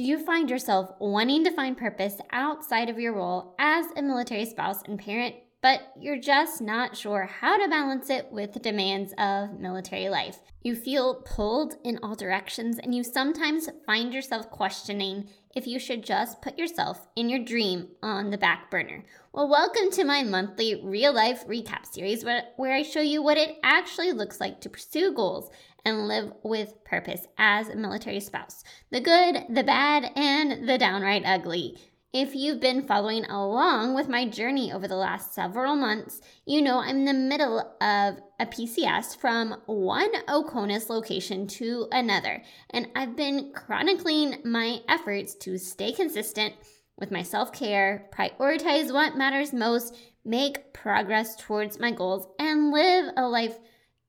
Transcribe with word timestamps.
Do 0.00 0.06
you 0.06 0.18
find 0.18 0.48
yourself 0.48 0.94
wanting 0.98 1.44
to 1.44 1.50
find 1.50 1.76
purpose 1.76 2.16
outside 2.32 2.88
of 2.88 2.98
your 2.98 3.12
role 3.12 3.54
as 3.58 3.84
a 3.94 4.00
military 4.00 4.46
spouse 4.46 4.80
and 4.86 4.98
parent, 4.98 5.34
but 5.60 5.92
you're 6.00 6.18
just 6.18 6.62
not 6.62 6.96
sure 6.96 7.26
how 7.26 7.58
to 7.58 7.68
balance 7.68 8.08
it 8.08 8.32
with 8.32 8.54
the 8.54 8.60
demands 8.60 9.12
of 9.18 9.60
military 9.60 10.08
life? 10.08 10.38
You 10.62 10.74
feel 10.74 11.16
pulled 11.16 11.74
in 11.84 11.98
all 12.02 12.14
directions, 12.14 12.78
and 12.78 12.94
you 12.94 13.04
sometimes 13.04 13.68
find 13.84 14.14
yourself 14.14 14.50
questioning 14.50 15.28
if 15.54 15.66
you 15.66 15.78
should 15.78 16.02
just 16.02 16.40
put 16.40 16.58
yourself 16.58 17.06
and 17.14 17.30
your 17.30 17.44
dream 17.44 17.88
on 18.02 18.30
the 18.30 18.38
back 18.38 18.70
burner. 18.70 19.04
Well, 19.32 19.50
welcome 19.50 19.90
to 19.92 20.04
my 20.04 20.22
monthly 20.22 20.80
real 20.82 21.12
life 21.12 21.46
recap 21.46 21.84
series 21.84 22.24
where, 22.24 22.44
where 22.56 22.72
I 22.72 22.84
show 22.84 23.00
you 23.00 23.22
what 23.22 23.36
it 23.36 23.58
actually 23.62 24.12
looks 24.12 24.40
like 24.40 24.62
to 24.62 24.70
pursue 24.70 25.12
goals 25.12 25.50
and 25.84 26.08
live 26.08 26.32
with 26.42 26.84
purpose 26.84 27.26
as 27.38 27.68
a 27.68 27.76
military 27.76 28.20
spouse 28.20 28.62
the 28.90 29.00
good, 29.00 29.44
the 29.48 29.64
bad, 29.64 30.10
and 30.16 30.68
the 30.68 30.78
downright 30.78 31.22
ugly. 31.24 31.76
If 32.12 32.34
you've 32.34 32.58
been 32.58 32.88
following 32.88 33.24
along 33.26 33.94
with 33.94 34.08
my 34.08 34.26
journey 34.26 34.72
over 34.72 34.88
the 34.88 34.96
last 34.96 35.32
several 35.32 35.76
months, 35.76 36.20
you 36.44 36.60
know 36.60 36.78
I'm 36.78 36.96
in 36.96 37.04
the 37.04 37.14
middle 37.14 37.60
of 37.80 38.16
a 38.40 38.46
PCS 38.46 39.16
from 39.16 39.62
one 39.66 40.10
OCONUS 40.26 40.90
location 40.90 41.46
to 41.46 41.86
another, 41.92 42.42
and 42.70 42.88
I've 42.96 43.14
been 43.14 43.52
chronicling 43.54 44.38
my 44.44 44.80
efforts 44.88 45.36
to 45.36 45.56
stay 45.56 45.92
consistent 45.92 46.54
with 46.98 47.12
my 47.12 47.22
self 47.22 47.52
care, 47.52 48.08
prioritize 48.12 48.92
what 48.92 49.16
matters 49.16 49.52
most, 49.52 49.96
make 50.24 50.72
progress 50.72 51.36
towards 51.36 51.78
my 51.78 51.92
goals, 51.92 52.26
and 52.40 52.72
live 52.72 53.12
a 53.16 53.28
life 53.28 53.56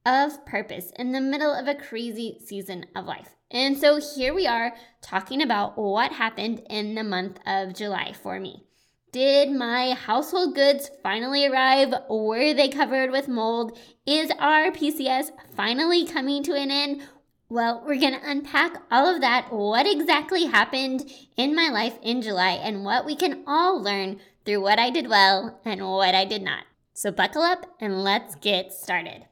of 0.05 0.45
purpose 0.45 0.91
in 0.97 1.11
the 1.11 1.21
middle 1.21 1.53
of 1.53 1.67
a 1.67 1.75
crazy 1.75 2.37
season 2.45 2.85
of 2.95 3.05
life. 3.05 3.35
And 3.49 3.77
so 3.77 3.99
here 3.99 4.33
we 4.33 4.47
are 4.47 4.73
talking 5.01 5.41
about 5.41 5.77
what 5.77 6.13
happened 6.13 6.63
in 6.69 6.95
the 6.95 7.03
month 7.03 7.39
of 7.45 7.73
July 7.73 8.13
for 8.13 8.39
me. 8.39 8.63
Did 9.11 9.51
my 9.51 9.91
household 9.91 10.55
goods 10.55 10.89
finally 11.03 11.45
arrive? 11.45 11.93
Were 12.09 12.53
they 12.53 12.69
covered 12.69 13.11
with 13.11 13.27
mold? 13.27 13.77
Is 14.05 14.31
our 14.39 14.71
PCS 14.71 15.31
finally 15.53 16.05
coming 16.05 16.43
to 16.43 16.53
an 16.53 16.71
end? 16.71 17.03
Well, 17.49 17.83
we're 17.85 17.99
going 17.99 18.13
to 18.13 18.31
unpack 18.31 18.81
all 18.89 19.13
of 19.13 19.19
that, 19.19 19.51
what 19.51 19.85
exactly 19.85 20.45
happened 20.45 21.11
in 21.35 21.53
my 21.53 21.67
life 21.67 21.99
in 22.01 22.21
July, 22.21 22.51
and 22.51 22.85
what 22.85 23.05
we 23.05 23.17
can 23.17 23.43
all 23.45 23.81
learn 23.83 24.21
through 24.45 24.61
what 24.61 24.79
I 24.79 24.89
did 24.89 25.09
well 25.09 25.59
and 25.65 25.85
what 25.85 26.15
I 26.15 26.23
did 26.23 26.41
not. 26.41 26.63
So, 26.93 27.11
buckle 27.11 27.41
up 27.41 27.65
and 27.81 28.05
let's 28.05 28.35
get 28.35 28.71
started. 28.71 29.25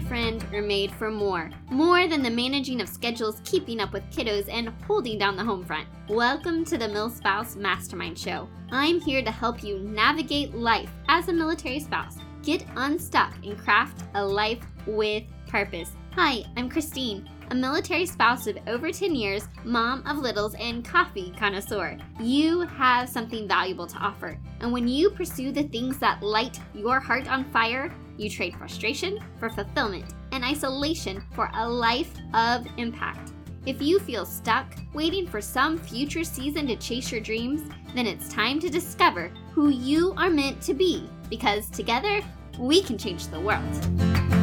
Friend 0.00 0.42
are 0.54 0.62
made 0.62 0.90
for 0.92 1.10
more. 1.10 1.50
More 1.70 2.06
than 2.08 2.22
the 2.22 2.30
managing 2.30 2.80
of 2.80 2.88
schedules, 2.88 3.40
keeping 3.44 3.80
up 3.80 3.92
with 3.92 4.10
kiddos, 4.10 4.48
and 4.50 4.70
holding 4.86 5.18
down 5.18 5.36
the 5.36 5.44
home 5.44 5.64
front. 5.64 5.86
Welcome 6.08 6.64
to 6.66 6.78
the 6.78 6.86
MilSpouse 6.86 7.56
Mastermind 7.56 8.18
Show. 8.18 8.48
I'm 8.70 9.00
here 9.00 9.22
to 9.22 9.30
help 9.30 9.62
you 9.62 9.78
navigate 9.80 10.54
life 10.54 10.90
as 11.08 11.28
a 11.28 11.32
military 11.32 11.80
spouse, 11.80 12.16
get 12.42 12.64
unstuck, 12.76 13.34
and 13.44 13.58
craft 13.58 14.04
a 14.14 14.24
life 14.24 14.64
with 14.86 15.24
purpose. 15.46 15.90
Hi, 16.14 16.44
I'm 16.56 16.68
Christine 16.68 17.28
a 17.50 17.54
military 17.54 18.06
spouse 18.06 18.46
of 18.46 18.58
over 18.66 18.90
10 18.90 19.14
years, 19.14 19.48
mom 19.64 20.06
of 20.06 20.18
littles, 20.18 20.54
and 20.54 20.84
coffee 20.84 21.32
connoisseur. 21.38 21.98
You 22.20 22.60
have 22.60 23.08
something 23.08 23.48
valuable 23.48 23.86
to 23.86 23.96
offer. 23.98 24.38
And 24.60 24.72
when 24.72 24.88
you 24.88 25.10
pursue 25.10 25.52
the 25.52 25.64
things 25.64 25.98
that 25.98 26.22
light 26.22 26.60
your 26.74 27.00
heart 27.00 27.30
on 27.30 27.50
fire, 27.50 27.92
you 28.16 28.30
trade 28.30 28.56
frustration 28.56 29.18
for 29.38 29.48
fulfillment 29.50 30.04
and 30.32 30.44
isolation 30.44 31.22
for 31.32 31.50
a 31.54 31.68
life 31.68 32.12
of 32.34 32.66
impact. 32.76 33.32
If 33.64 33.80
you 33.80 34.00
feel 34.00 34.26
stuck, 34.26 34.74
waiting 34.92 35.26
for 35.26 35.40
some 35.40 35.78
future 35.78 36.24
season 36.24 36.66
to 36.66 36.76
chase 36.76 37.12
your 37.12 37.20
dreams, 37.20 37.62
then 37.94 38.06
it's 38.06 38.28
time 38.28 38.58
to 38.60 38.68
discover 38.68 39.32
who 39.52 39.68
you 39.68 40.14
are 40.16 40.30
meant 40.30 40.60
to 40.62 40.74
be 40.74 41.08
because 41.30 41.70
together 41.70 42.20
we 42.58 42.82
can 42.82 42.98
change 42.98 43.28
the 43.28 43.40
world. 43.40 44.41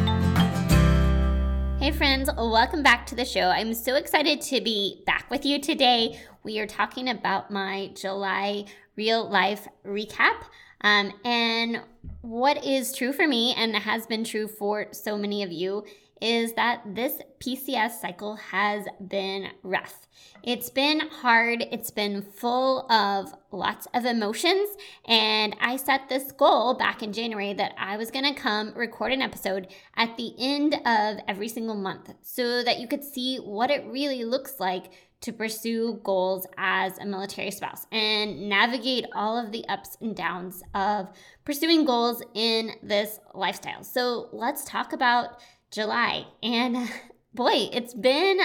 Hey, 1.80 1.92
friends, 1.92 2.28
welcome 2.36 2.82
back 2.82 3.06
to 3.06 3.14
the 3.14 3.24
show. 3.24 3.48
I'm 3.48 3.72
so 3.72 3.94
excited 3.94 4.42
to 4.42 4.60
be 4.60 5.02
back 5.06 5.30
with 5.30 5.46
you 5.46 5.58
today. 5.58 6.20
We 6.42 6.58
are 6.58 6.66
talking 6.66 7.08
about 7.08 7.50
my 7.50 7.90
July 7.94 8.66
real 8.96 9.26
life 9.26 9.66
recap. 9.86 10.42
Um, 10.82 11.10
and 11.24 11.80
what 12.20 12.62
is 12.66 12.94
true 12.94 13.14
for 13.14 13.26
me 13.26 13.54
and 13.54 13.74
has 13.74 14.06
been 14.06 14.24
true 14.24 14.46
for 14.46 14.88
so 14.92 15.16
many 15.16 15.42
of 15.42 15.52
you 15.52 15.84
is 16.20 16.52
that 16.54 16.82
this 16.86 17.20
PCS 17.40 18.00
cycle 18.00 18.36
has 18.36 18.86
been 19.06 19.48
rough. 19.62 20.06
It's 20.42 20.70
been 20.70 21.00
hard, 21.00 21.64
it's 21.70 21.90
been 21.90 22.22
full 22.22 22.90
of 22.90 23.32
lots 23.50 23.86
of 23.94 24.04
emotions, 24.04 24.68
and 25.06 25.56
I 25.60 25.76
set 25.76 26.08
this 26.08 26.32
goal 26.32 26.74
back 26.74 27.02
in 27.02 27.12
January 27.12 27.54
that 27.54 27.72
I 27.78 27.96
was 27.96 28.10
gonna 28.10 28.34
come 28.34 28.72
record 28.74 29.12
an 29.12 29.22
episode 29.22 29.68
at 29.96 30.16
the 30.16 30.34
end 30.38 30.74
of 30.74 31.18
every 31.26 31.48
single 31.48 31.74
month 31.74 32.12
so 32.22 32.62
that 32.62 32.78
you 32.78 32.86
could 32.86 33.04
see 33.04 33.38
what 33.38 33.70
it 33.70 33.84
really 33.86 34.24
looks 34.24 34.60
like 34.60 34.92
to 35.20 35.32
pursue 35.32 36.00
goals 36.02 36.46
as 36.56 36.98
a 36.98 37.04
military 37.04 37.50
spouse 37.50 37.86
and 37.92 38.48
navigate 38.48 39.04
all 39.14 39.36
of 39.36 39.52
the 39.52 39.66
ups 39.68 39.96
and 40.00 40.16
downs 40.16 40.62
of 40.74 41.08
pursuing 41.44 41.84
goals 41.84 42.22
in 42.34 42.72
this 42.82 43.20
lifestyle. 43.34 43.84
So 43.84 44.28
let's 44.32 44.64
talk 44.64 44.92
about 44.92 45.40
July. 45.70 46.26
And 46.42 46.76
boy, 47.34 47.68
it's 47.72 47.94
been 47.94 48.40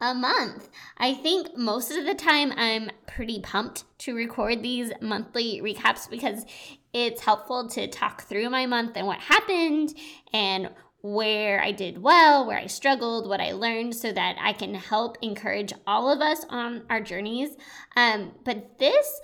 a 0.00 0.14
month. 0.14 0.68
I 0.98 1.14
think 1.14 1.56
most 1.56 1.90
of 1.90 2.04
the 2.04 2.14
time 2.14 2.52
I'm 2.56 2.90
pretty 3.06 3.40
pumped 3.40 3.84
to 4.00 4.14
record 4.14 4.62
these 4.62 4.92
monthly 5.00 5.60
recaps 5.62 6.08
because 6.10 6.44
it's 6.92 7.22
helpful 7.22 7.68
to 7.70 7.86
talk 7.88 8.22
through 8.22 8.50
my 8.50 8.66
month 8.66 8.96
and 8.96 9.06
what 9.06 9.18
happened 9.18 9.94
and 10.32 10.70
where 11.02 11.60
I 11.60 11.70
did 11.72 12.02
well, 12.02 12.46
where 12.46 12.58
I 12.58 12.66
struggled, 12.66 13.28
what 13.28 13.40
I 13.40 13.52
learned, 13.52 13.94
so 13.94 14.10
that 14.10 14.36
I 14.40 14.54
can 14.54 14.74
help 14.74 15.18
encourage 15.20 15.72
all 15.86 16.10
of 16.10 16.20
us 16.20 16.46
on 16.48 16.84
our 16.88 17.00
journeys. 17.00 17.50
Um, 17.94 18.32
but 18.42 18.78
this 18.78 19.20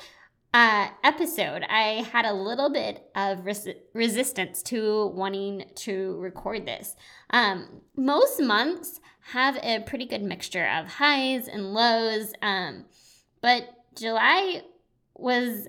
uh, 0.52 0.88
episode, 1.04 1.62
I 1.68 2.04
had 2.12 2.24
a 2.24 2.32
little 2.32 2.70
bit 2.70 3.08
of 3.14 3.44
res- 3.44 3.68
resistance 3.94 4.62
to 4.64 5.06
wanting 5.14 5.64
to 5.76 6.16
record 6.18 6.66
this. 6.66 6.96
Um, 7.30 7.82
most 7.96 8.40
months 8.40 9.00
have 9.32 9.56
a 9.62 9.80
pretty 9.80 10.06
good 10.06 10.22
mixture 10.22 10.66
of 10.66 10.86
highs 10.86 11.46
and 11.46 11.72
lows, 11.72 12.32
um, 12.42 12.86
but 13.40 13.62
July 13.96 14.62
was 15.14 15.68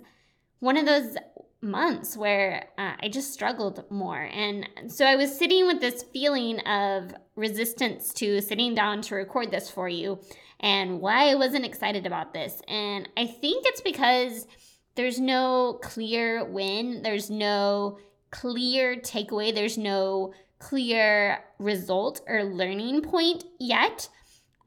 one 0.59 0.77
of 0.77 0.85
those 0.85 1.15
months 1.61 2.17
where 2.17 2.65
uh, 2.77 2.93
I 2.99 3.07
just 3.09 3.33
struggled 3.33 3.83
more. 3.91 4.23
And 4.23 4.67
so 4.87 5.05
I 5.05 5.15
was 5.15 5.37
sitting 5.37 5.67
with 5.67 5.79
this 5.79 6.03
feeling 6.11 6.59
of 6.61 7.13
resistance 7.35 8.13
to 8.15 8.41
sitting 8.41 8.73
down 8.73 9.01
to 9.03 9.15
record 9.15 9.51
this 9.51 9.69
for 9.69 9.87
you 9.87 10.19
and 10.59 10.99
why 10.99 11.29
I 11.29 11.35
wasn't 11.35 11.65
excited 11.65 12.05
about 12.07 12.33
this. 12.33 12.61
And 12.67 13.07
I 13.15 13.27
think 13.27 13.65
it's 13.67 13.81
because 13.81 14.47
there's 14.95 15.19
no 15.19 15.79
clear 15.81 16.43
win, 16.45 17.01
there's 17.03 17.29
no 17.29 17.99
clear 18.29 18.95
takeaway, 18.95 19.53
there's 19.53 19.77
no 19.77 20.33
clear 20.59 21.43
result 21.59 22.21
or 22.27 22.43
learning 22.43 23.01
point 23.01 23.43
yet. 23.59 24.09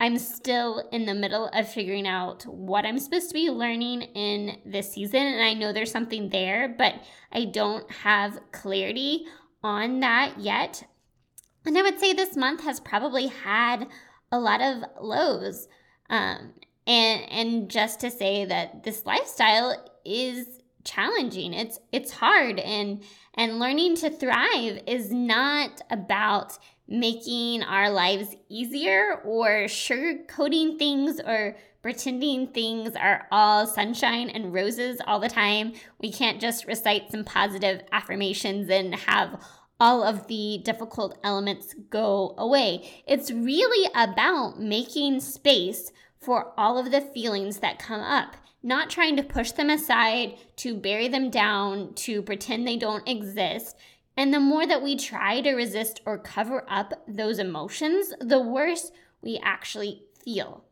I'm 0.01 0.19
still 0.19 0.89
in 0.93 1.07
the 1.07 1.15
middle 1.15 1.49
of 1.49 1.69
figuring 1.69 2.07
out 2.07 2.45
what 2.47 2.85
I'm 2.85 2.99
supposed 2.99 3.29
to 3.29 3.35
be 3.35 3.49
learning 3.49 4.03
in 4.03 4.59
this 4.67 4.93
season. 4.93 5.21
And 5.21 5.43
I 5.43 5.55
know 5.55 5.73
there's 5.73 5.93
something 5.93 6.31
there, 6.31 6.75
but 6.77 6.95
I 7.33 7.45
don't 7.47 7.91
have 7.91 8.39
clarity 8.51 9.25
on 9.63 10.01
that 10.01 10.35
yet. 10.39 10.85
And 11.65 11.79
I 11.79 11.83
would 11.83 12.01
say 12.01 12.13
this 12.13 12.37
month 12.37 12.65
has 12.65 12.81
probably 12.81 13.29
had 13.29 13.87
a 14.31 14.39
lot 14.39 14.61
of 14.61 14.83
lows. 15.01 15.69
Um, 16.11 16.55
and 16.87 17.23
and 17.31 17.71
just 17.71 18.01
to 18.01 18.11
say 18.11 18.45
that 18.45 18.83
this 18.83 19.07
lifestyle 19.07 19.75
is 20.05 20.61
challenging. 20.85 21.53
It's 21.55 21.81
it's 21.93 22.13
hard 22.13 22.59
and 22.61 23.03
and 23.35 23.59
learning 23.59 23.97
to 23.97 24.11
thrive 24.11 24.81
is 24.87 25.13
not 25.13 25.81
about 25.91 26.59
making 26.87 27.63
our 27.63 27.91
lives 27.91 28.37
easier 28.49 29.21
or 29.25 29.65
sugarcoating 29.65 30.79
things 30.79 31.19
or 31.27 31.57
pretending 31.83 32.47
things 32.49 32.95
are 32.95 33.27
all 33.31 33.67
sunshine 33.67 34.31
and 34.31 34.53
roses 34.53 35.01
all 35.07 35.19
the 35.19 35.29
time. 35.29 35.73
We 36.01 36.13
can't 36.13 36.41
just 36.41 36.67
recite 36.67 37.11
some 37.11 37.25
positive 37.25 37.83
affirmations 37.93 38.71
and 38.71 38.95
have 38.95 39.43
all 39.81 40.03
of 40.03 40.27
the 40.29 40.61
difficult 40.65 41.19
elements 41.25 41.75
go 41.91 42.35
away. 42.39 43.03
It's 43.07 43.31
really 43.31 43.91
about 43.95 44.61
making 44.61 45.21
space 45.21 45.91
for 46.19 46.55
all 46.59 46.79
of 46.79 46.91
the 46.91 47.01
feelings 47.01 47.59
that 47.59 47.79
come 47.79 48.01
up 48.01 48.37
not 48.65 48.89
trying 48.89 49.17
to 49.17 49.23
push 49.23 49.53
them 49.53 49.69
aside, 49.69 50.37
to 50.57 50.75
bury 50.75 51.07
them 51.07 51.31
down, 51.31 51.93
to 51.95 52.23
pretend 52.23 52.67
they 52.67 52.79
don't 52.79 53.07
exist. 53.07 53.77
And 54.17 54.33
the 54.33 54.41
more 54.41 54.67
that 54.67 54.83
we 54.83 54.97
try 54.97 55.43
to 55.43 55.55
resist 55.55 56.01
or 56.07 56.19
cover 56.19 56.65
up 56.67 57.05
those 57.07 57.39
emotions, 57.39 58.15
the 58.21 58.41
worse 58.41 58.91
we 59.21 59.39
actually 59.43 60.05
feel. 60.25 60.65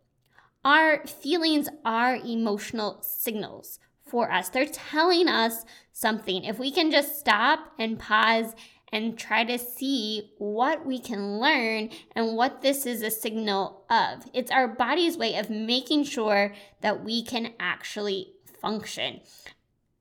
Our 0.64 1.06
feelings 1.06 1.68
are 1.84 2.16
emotional 2.16 3.02
signals 3.02 3.78
for 4.06 4.32
us. 4.32 4.48
They're 4.48 4.66
telling 4.66 5.28
us 5.28 5.64
something. 5.92 6.44
If 6.44 6.58
we 6.58 6.70
can 6.70 6.90
just 6.90 7.18
stop 7.18 7.72
and 7.78 7.98
pause 7.98 8.54
and 8.92 9.18
try 9.18 9.42
to 9.42 9.58
see 9.58 10.30
what 10.38 10.84
we 10.84 10.98
can 10.98 11.40
learn 11.40 11.88
and 12.14 12.36
what 12.36 12.60
this 12.60 12.84
is 12.84 13.02
a 13.02 13.10
signal 13.10 13.84
of, 13.88 14.28
it's 14.34 14.50
our 14.50 14.68
body's 14.68 15.16
way 15.16 15.36
of 15.36 15.48
making 15.48 16.04
sure 16.04 16.54
that 16.82 17.02
we 17.02 17.24
can 17.24 17.54
actually 17.58 18.34
function. 18.60 19.20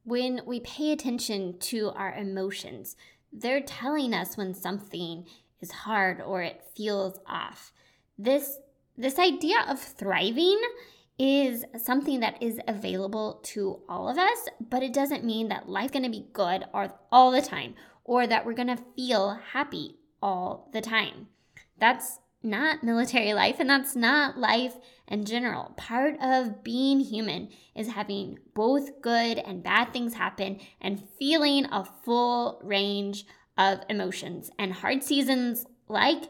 When 0.04 0.42
we 0.46 0.60
pay 0.60 0.92
attention 0.92 1.58
to 1.60 1.92
our 1.92 2.14
emotions, 2.14 2.98
they're 3.32 3.62
telling 3.62 4.14
us 4.14 4.36
when 4.36 4.54
something 4.54 5.26
is 5.62 5.72
hard 5.72 6.20
or 6.20 6.42
it 6.42 6.64
feels 6.76 7.20
off. 7.26 7.72
This 8.18 8.58
this 8.98 9.18
idea 9.18 9.56
of 9.68 9.80
thriving 9.80 10.62
is 11.18 11.64
something 11.78 12.20
that 12.20 12.42
is 12.42 12.60
available 12.68 13.40
to 13.44 13.80
all 13.88 14.10
of 14.10 14.18
us, 14.18 14.48
but 14.60 14.84
it 14.84 14.94
doesn't 14.94 15.24
mean 15.24 15.48
that 15.48 15.70
life's 15.70 15.94
going 15.94 16.04
to 16.04 16.10
be 16.10 16.28
good 16.34 16.66
all, 16.74 17.00
all 17.12 17.32
the 17.32 17.42
time 17.42 17.74
or 18.12 18.28
that 18.28 18.46
we're 18.46 18.52
going 18.52 18.68
to 18.68 18.84
feel 18.94 19.40
happy 19.54 19.96
all 20.22 20.70
the 20.74 20.82
time. 20.82 21.28
That's 21.80 22.20
not 22.44 22.84
military 22.84 23.34
life 23.34 23.56
and 23.58 23.70
that's 23.70 23.96
not 23.96 24.38
life 24.38 24.76
in 25.08 25.24
general. 25.24 25.74
Part 25.78 26.18
of 26.22 26.62
being 26.62 27.00
human 27.00 27.48
is 27.74 27.88
having 27.88 28.38
both 28.54 29.02
good 29.02 29.38
and 29.38 29.64
bad 29.64 29.94
things 29.94 30.16
happen 30.16 30.60
and 30.82 31.08
feeling 31.18 31.64
a 31.72 31.86
full 31.86 32.60
range 32.66 33.26
of 33.58 33.80
emotions. 33.88 34.52
And 34.60 34.74
hard 34.74 35.04
seasons 35.04 35.66
like 35.88 36.24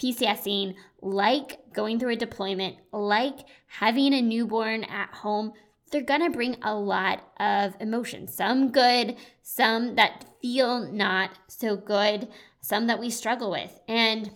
PCSing, 0.00 0.76
like 1.02 1.72
going 1.72 1.98
through 1.98 2.12
a 2.12 2.16
deployment, 2.16 2.76
like 2.92 3.40
having 3.66 4.14
a 4.14 4.22
newborn 4.22 4.84
at 4.84 5.12
home, 5.12 5.52
they're 5.94 6.02
gonna 6.02 6.28
bring 6.28 6.56
a 6.60 6.74
lot 6.74 7.22
of 7.38 7.76
emotions. 7.78 8.34
Some 8.34 8.72
good, 8.72 9.14
some 9.44 9.94
that 9.94 10.24
feel 10.42 10.90
not 10.92 11.30
so 11.46 11.76
good, 11.76 12.26
some 12.60 12.88
that 12.88 12.98
we 12.98 13.10
struggle 13.10 13.52
with. 13.52 13.78
And 13.86 14.32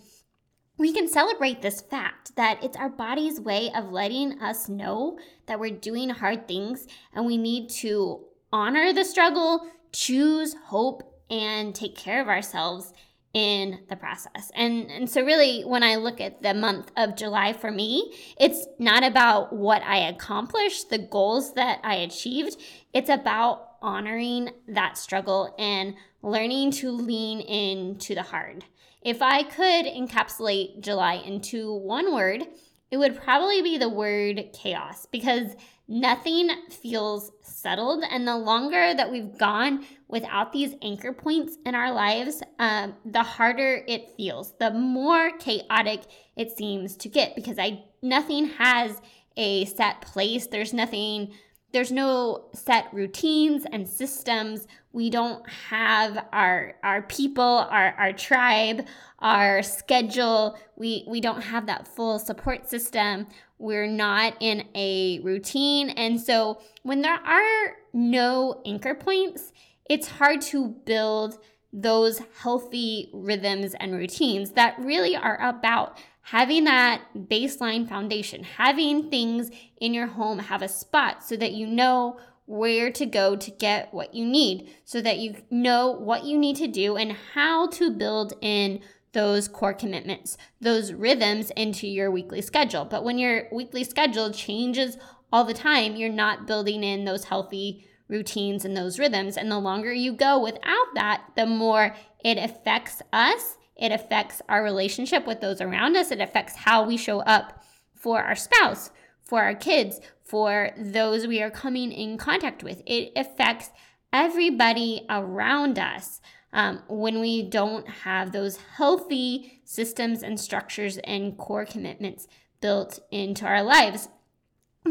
we 0.77 0.93
can 0.93 1.09
celebrate 1.09 1.61
this 1.61 1.81
fact 1.81 2.33
that 2.37 2.63
it's 2.63 2.77
our 2.77 2.87
body's 2.87 3.41
way 3.41 3.73
of 3.75 3.91
letting 3.91 4.41
us 4.41 4.69
know 4.69 5.19
that 5.47 5.59
we're 5.59 5.71
doing 5.71 6.09
hard 6.09 6.47
things 6.47 6.87
and 7.13 7.25
we 7.25 7.35
need 7.35 7.69
to 7.71 8.23
honor 8.53 8.93
the 8.93 9.03
struggle, 9.03 9.67
choose 9.91 10.55
hope, 10.67 11.03
and 11.29 11.75
take 11.75 11.97
care 11.97 12.21
of 12.21 12.29
ourselves 12.29 12.93
in 13.33 13.79
the 13.89 13.95
process. 13.95 14.51
And 14.55 14.89
and 14.89 15.09
so 15.09 15.23
really 15.23 15.61
when 15.61 15.83
I 15.83 15.95
look 15.95 16.19
at 16.19 16.41
the 16.41 16.53
month 16.53 16.91
of 16.97 17.15
July 17.15 17.53
for 17.53 17.71
me, 17.71 18.13
it's 18.39 18.65
not 18.79 19.03
about 19.03 19.53
what 19.53 19.83
I 19.83 19.97
accomplished, 19.97 20.89
the 20.89 20.97
goals 20.97 21.53
that 21.53 21.79
I 21.83 21.95
achieved. 21.95 22.57
It's 22.93 23.09
about 23.09 23.67
honoring 23.81 24.49
that 24.67 24.97
struggle 24.97 25.53
and 25.57 25.95
learning 26.21 26.71
to 26.71 26.91
lean 26.91 27.39
into 27.39 28.15
the 28.15 28.23
hard. 28.23 28.65
If 29.01 29.21
I 29.21 29.43
could 29.43 29.85
encapsulate 29.85 30.81
July 30.81 31.13
into 31.13 31.73
one 31.73 32.13
word, 32.13 32.43
it 32.91 32.97
would 32.97 33.21
probably 33.21 33.61
be 33.61 33.77
the 33.77 33.87
word 33.87 34.49
chaos 34.51 35.05
because 35.05 35.55
nothing 35.87 36.49
feels 36.69 37.31
settled. 37.41 38.03
And 38.09 38.27
the 38.27 38.37
longer 38.37 38.93
that 38.93 39.11
we've 39.11 39.37
gone 39.37 39.85
without 40.09 40.51
these 40.51 40.73
anchor 40.81 41.13
points 41.13 41.57
in 41.65 41.75
our 41.75 41.93
lives, 41.93 42.41
um, 42.57 42.95
the 43.05 43.23
harder 43.23 43.83
it 43.87 44.09
feels, 44.17 44.53
the 44.59 44.71
more 44.71 45.31
chaotic 45.37 46.01
it 46.35 46.57
seems 46.57 46.97
to 46.97 47.07
get 47.07 47.35
because 47.35 47.57
I 47.59 47.83
nothing 48.01 48.49
has 48.49 48.99
a 49.37 49.65
set 49.65 50.01
place. 50.01 50.47
There's 50.47 50.73
nothing 50.73 51.33
there's 51.71 51.91
no 51.91 52.45
set 52.53 52.91
routines 52.91 53.63
and 53.71 53.87
systems. 53.87 54.65
We 54.91 55.11
don't 55.11 55.47
have 55.47 56.25
our 56.33 56.75
our 56.83 57.03
people, 57.03 57.43
our, 57.43 57.93
our 57.93 58.11
tribe, 58.11 58.87
our 59.19 59.61
schedule. 59.61 60.57
We 60.75 61.05
we 61.07 61.21
don't 61.21 61.41
have 61.41 61.67
that 61.67 61.87
full 61.87 62.17
support 62.17 62.67
system. 62.67 63.27
We're 63.59 63.87
not 63.87 64.35
in 64.39 64.67
a 64.73 65.19
routine. 65.19 65.91
And 65.91 66.19
so 66.19 66.61
when 66.81 67.01
there 67.01 67.13
are 67.13 67.75
no 67.93 68.61
anchor 68.65 68.95
points, 68.95 69.51
it's 69.89 70.07
hard 70.07 70.39
to 70.41 70.69
build 70.85 71.39
those 71.73 72.21
healthy 72.41 73.09
rhythms 73.13 73.75
and 73.79 73.93
routines 73.93 74.51
that 74.51 74.77
really 74.79 75.15
are 75.15 75.39
about 75.41 75.97
having 76.21 76.63
that 76.63 77.01
baseline 77.15 77.87
foundation, 77.89 78.43
having 78.43 79.09
things 79.09 79.49
in 79.81 79.93
your 79.93 80.07
home 80.07 80.39
have 80.39 80.61
a 80.61 80.67
spot 80.67 81.23
so 81.23 81.35
that 81.35 81.53
you 81.53 81.65
know 81.65 82.19
where 82.45 82.91
to 82.91 83.05
go 83.05 83.35
to 83.35 83.51
get 83.51 83.93
what 83.93 84.13
you 84.13 84.25
need, 84.25 84.67
so 84.83 85.01
that 85.01 85.17
you 85.19 85.35
know 85.51 85.91
what 85.91 86.23
you 86.23 86.37
need 86.37 86.55
to 86.55 86.67
do 86.67 86.97
and 86.97 87.15
how 87.33 87.67
to 87.67 87.91
build 87.91 88.33
in 88.41 88.79
those 89.11 89.47
core 89.47 89.73
commitments, 89.73 90.37
those 90.61 90.93
rhythms 90.93 91.51
into 91.51 91.87
your 91.87 92.11
weekly 92.11 92.41
schedule. 92.41 92.85
But 92.85 93.03
when 93.03 93.17
your 93.17 93.47
weekly 93.51 93.83
schedule 93.83 94.31
changes 94.31 94.97
all 95.31 95.43
the 95.45 95.53
time, 95.53 95.95
you're 95.95 96.09
not 96.09 96.47
building 96.47 96.83
in 96.83 97.05
those 97.05 97.25
healthy 97.25 97.85
routines 98.09 98.65
and 98.65 98.75
those 98.75 98.99
rhythms. 98.99 99.37
And 99.37 99.49
the 99.49 99.59
longer 99.59 99.93
you 99.93 100.11
go 100.11 100.39
without 100.39 100.87
that, 100.95 101.23
the 101.35 101.45
more 101.45 101.95
it 102.23 102.37
affects 102.37 103.01
us. 103.13 103.57
It 103.77 103.93
affects 103.93 104.41
our 104.49 104.61
relationship 104.61 105.25
with 105.25 105.39
those 105.39 105.61
around 105.61 105.95
us. 105.95 106.11
It 106.11 106.19
affects 106.19 106.55
how 106.55 106.85
we 106.85 106.97
show 106.97 107.21
up 107.21 107.63
for 107.95 108.21
our 108.21 108.35
spouse, 108.35 108.91
for 109.21 109.41
our 109.41 109.55
kids, 109.55 110.01
for 110.23 110.71
those 110.77 111.27
we 111.27 111.41
are 111.41 111.49
coming 111.49 111.91
in 111.91 112.17
contact 112.17 112.63
with. 112.63 112.81
It 112.85 113.13
affects 113.15 113.69
everybody 114.11 115.05
around 115.09 115.79
us 115.79 116.19
um, 116.51 116.81
when 116.87 117.19
we 117.19 117.43
don't 117.43 117.87
have 117.87 118.31
those 118.31 118.57
healthy 118.75 119.61
systems 119.63 120.23
and 120.23 120.39
structures 120.39 120.97
and 120.99 121.37
core 121.37 121.65
commitments 121.65 122.27
built 122.59 122.99
into 123.11 123.45
our 123.45 123.63
lives. 123.63 124.09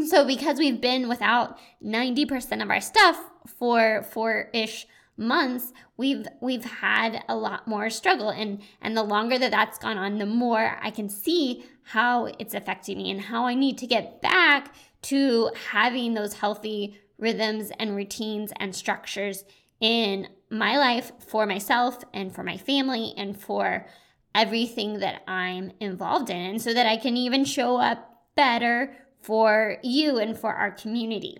So, 0.07 0.25
because 0.25 0.59
we've 0.59 0.79
been 0.79 1.09
without 1.09 1.57
90% 1.83 2.61
of 2.61 2.69
our 2.69 2.81
stuff 2.81 3.19
for 3.57 4.03
four 4.03 4.49
ish 4.53 4.87
months, 5.17 5.73
we've 5.97 6.27
we've 6.41 6.63
had 6.63 7.23
a 7.27 7.35
lot 7.35 7.67
more 7.67 7.89
struggle, 7.89 8.29
and 8.29 8.61
and 8.81 8.95
the 8.95 9.03
longer 9.03 9.37
that 9.37 9.51
that's 9.51 9.77
gone 9.77 9.97
on, 9.97 10.17
the 10.17 10.25
more 10.25 10.77
I 10.81 10.91
can 10.91 11.09
see 11.09 11.65
how 11.83 12.25
it's 12.25 12.53
affecting 12.53 12.97
me 12.97 13.11
and 13.11 13.19
how 13.19 13.45
I 13.45 13.55
need 13.55 13.77
to 13.79 13.87
get 13.87 14.21
back 14.21 14.73
to 15.03 15.51
having 15.71 16.13
those 16.13 16.33
healthy 16.33 16.99
rhythms 17.17 17.71
and 17.79 17.95
routines 17.95 18.53
and 18.57 18.75
structures 18.75 19.43
in 19.81 20.27
my 20.49 20.77
life 20.77 21.11
for 21.27 21.45
myself 21.45 22.03
and 22.13 22.33
for 22.33 22.43
my 22.43 22.57
family 22.57 23.13
and 23.17 23.37
for 23.39 23.87
everything 24.35 24.99
that 24.99 25.23
I'm 25.27 25.71
involved 25.79 26.29
in, 26.29 26.37
and 26.37 26.61
so 26.61 26.73
that 26.73 26.85
I 26.85 26.95
can 26.95 27.17
even 27.17 27.43
show 27.43 27.77
up 27.77 28.27
better 28.35 28.95
for 29.21 29.77
you 29.83 30.17
and 30.17 30.37
for 30.37 30.53
our 30.53 30.71
community. 30.71 31.37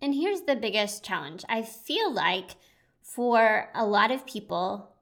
And 0.00 0.14
here's 0.14 0.42
the 0.42 0.56
biggest 0.56 1.04
challenge 1.04 1.44
I 1.48 1.62
feel 1.62 2.12
like 2.12 2.56
for 3.02 3.70
a 3.74 3.86
lot 3.86 4.10
of 4.10 4.26
people, 4.26 4.92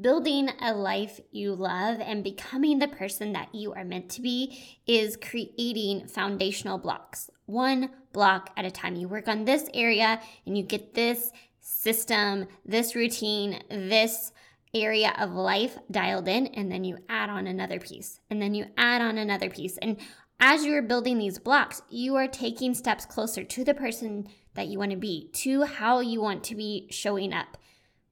building 0.00 0.50
a 0.60 0.74
life 0.74 1.20
you 1.30 1.54
love 1.54 2.00
and 2.00 2.24
becoming 2.24 2.78
the 2.78 2.88
person 2.88 3.32
that 3.32 3.54
you 3.54 3.72
are 3.72 3.84
meant 3.84 4.10
to 4.10 4.20
be 4.20 4.78
is 4.86 5.16
creating 5.16 6.08
foundational 6.08 6.78
blocks, 6.78 7.30
one 7.46 7.90
block 8.12 8.50
at 8.56 8.64
a 8.64 8.70
time. 8.70 8.96
You 8.96 9.08
work 9.08 9.28
on 9.28 9.44
this 9.44 9.68
area 9.72 10.20
and 10.46 10.58
you 10.58 10.64
get 10.64 10.94
this 10.94 11.30
system, 11.60 12.48
this 12.64 12.96
routine, 12.96 13.62
this 13.70 14.32
area 14.74 15.14
of 15.18 15.32
life 15.32 15.78
dialed 15.90 16.26
in, 16.26 16.48
and 16.48 16.70
then 16.70 16.82
you 16.84 16.98
add 17.08 17.30
on 17.30 17.46
another 17.46 17.78
piece, 17.78 18.18
and 18.28 18.42
then 18.42 18.54
you 18.54 18.66
add 18.76 19.00
on 19.00 19.18
another 19.18 19.48
piece. 19.48 19.78
And 19.78 19.96
as 20.40 20.64
you 20.64 20.74
are 20.74 20.82
building 20.82 21.18
these 21.18 21.38
blocks, 21.38 21.82
you 21.88 22.16
are 22.16 22.28
taking 22.28 22.74
steps 22.74 23.06
closer 23.06 23.44
to 23.44 23.64
the 23.64 23.74
person 23.74 24.28
that 24.54 24.68
you 24.68 24.78
want 24.78 24.90
to 24.90 24.96
be, 24.96 25.30
to 25.32 25.62
how 25.62 26.00
you 26.00 26.20
want 26.20 26.44
to 26.44 26.54
be 26.54 26.86
showing 26.90 27.32
up. 27.32 27.56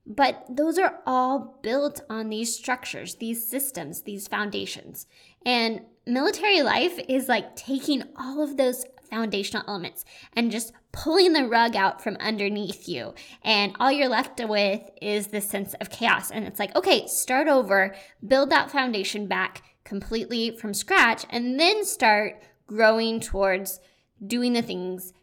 But 0.05 0.45
those 0.49 0.77
are 0.77 0.99
all 1.05 1.59
built 1.61 2.01
on 2.09 2.29
these 2.29 2.55
structures, 2.55 3.15
these 3.15 3.47
systems, 3.47 4.01
these 4.01 4.27
foundations. 4.27 5.07
And 5.45 5.81
military 6.05 6.61
life 6.61 6.99
is 7.07 7.29
like 7.29 7.55
taking 7.55 8.03
all 8.17 8.41
of 8.41 8.57
those 8.57 8.85
foundational 9.09 9.63
elements 9.67 10.03
and 10.33 10.51
just 10.51 10.73
pulling 10.91 11.33
the 11.33 11.47
rug 11.47 11.75
out 11.75 12.01
from 12.01 12.17
underneath 12.17 12.87
you. 12.89 13.13
And 13.43 13.75
all 13.79 13.91
you're 13.91 14.09
left 14.09 14.41
with 14.43 14.81
is 15.01 15.27
this 15.27 15.49
sense 15.49 15.73
of 15.75 15.89
chaos. 15.89 16.31
And 16.31 16.45
it's 16.45 16.59
like, 16.59 16.75
okay, 16.75 17.07
start 17.07 17.47
over, 17.47 17.95
build 18.25 18.49
that 18.49 18.71
foundation 18.71 19.27
back 19.27 19.61
completely 19.83 20.55
from 20.57 20.73
scratch, 20.73 21.25
and 21.29 21.59
then 21.59 21.85
start 21.85 22.41
growing 22.67 23.19
towards 23.19 23.79
doing 24.25 24.53
the 24.53 24.61
things 24.61 25.13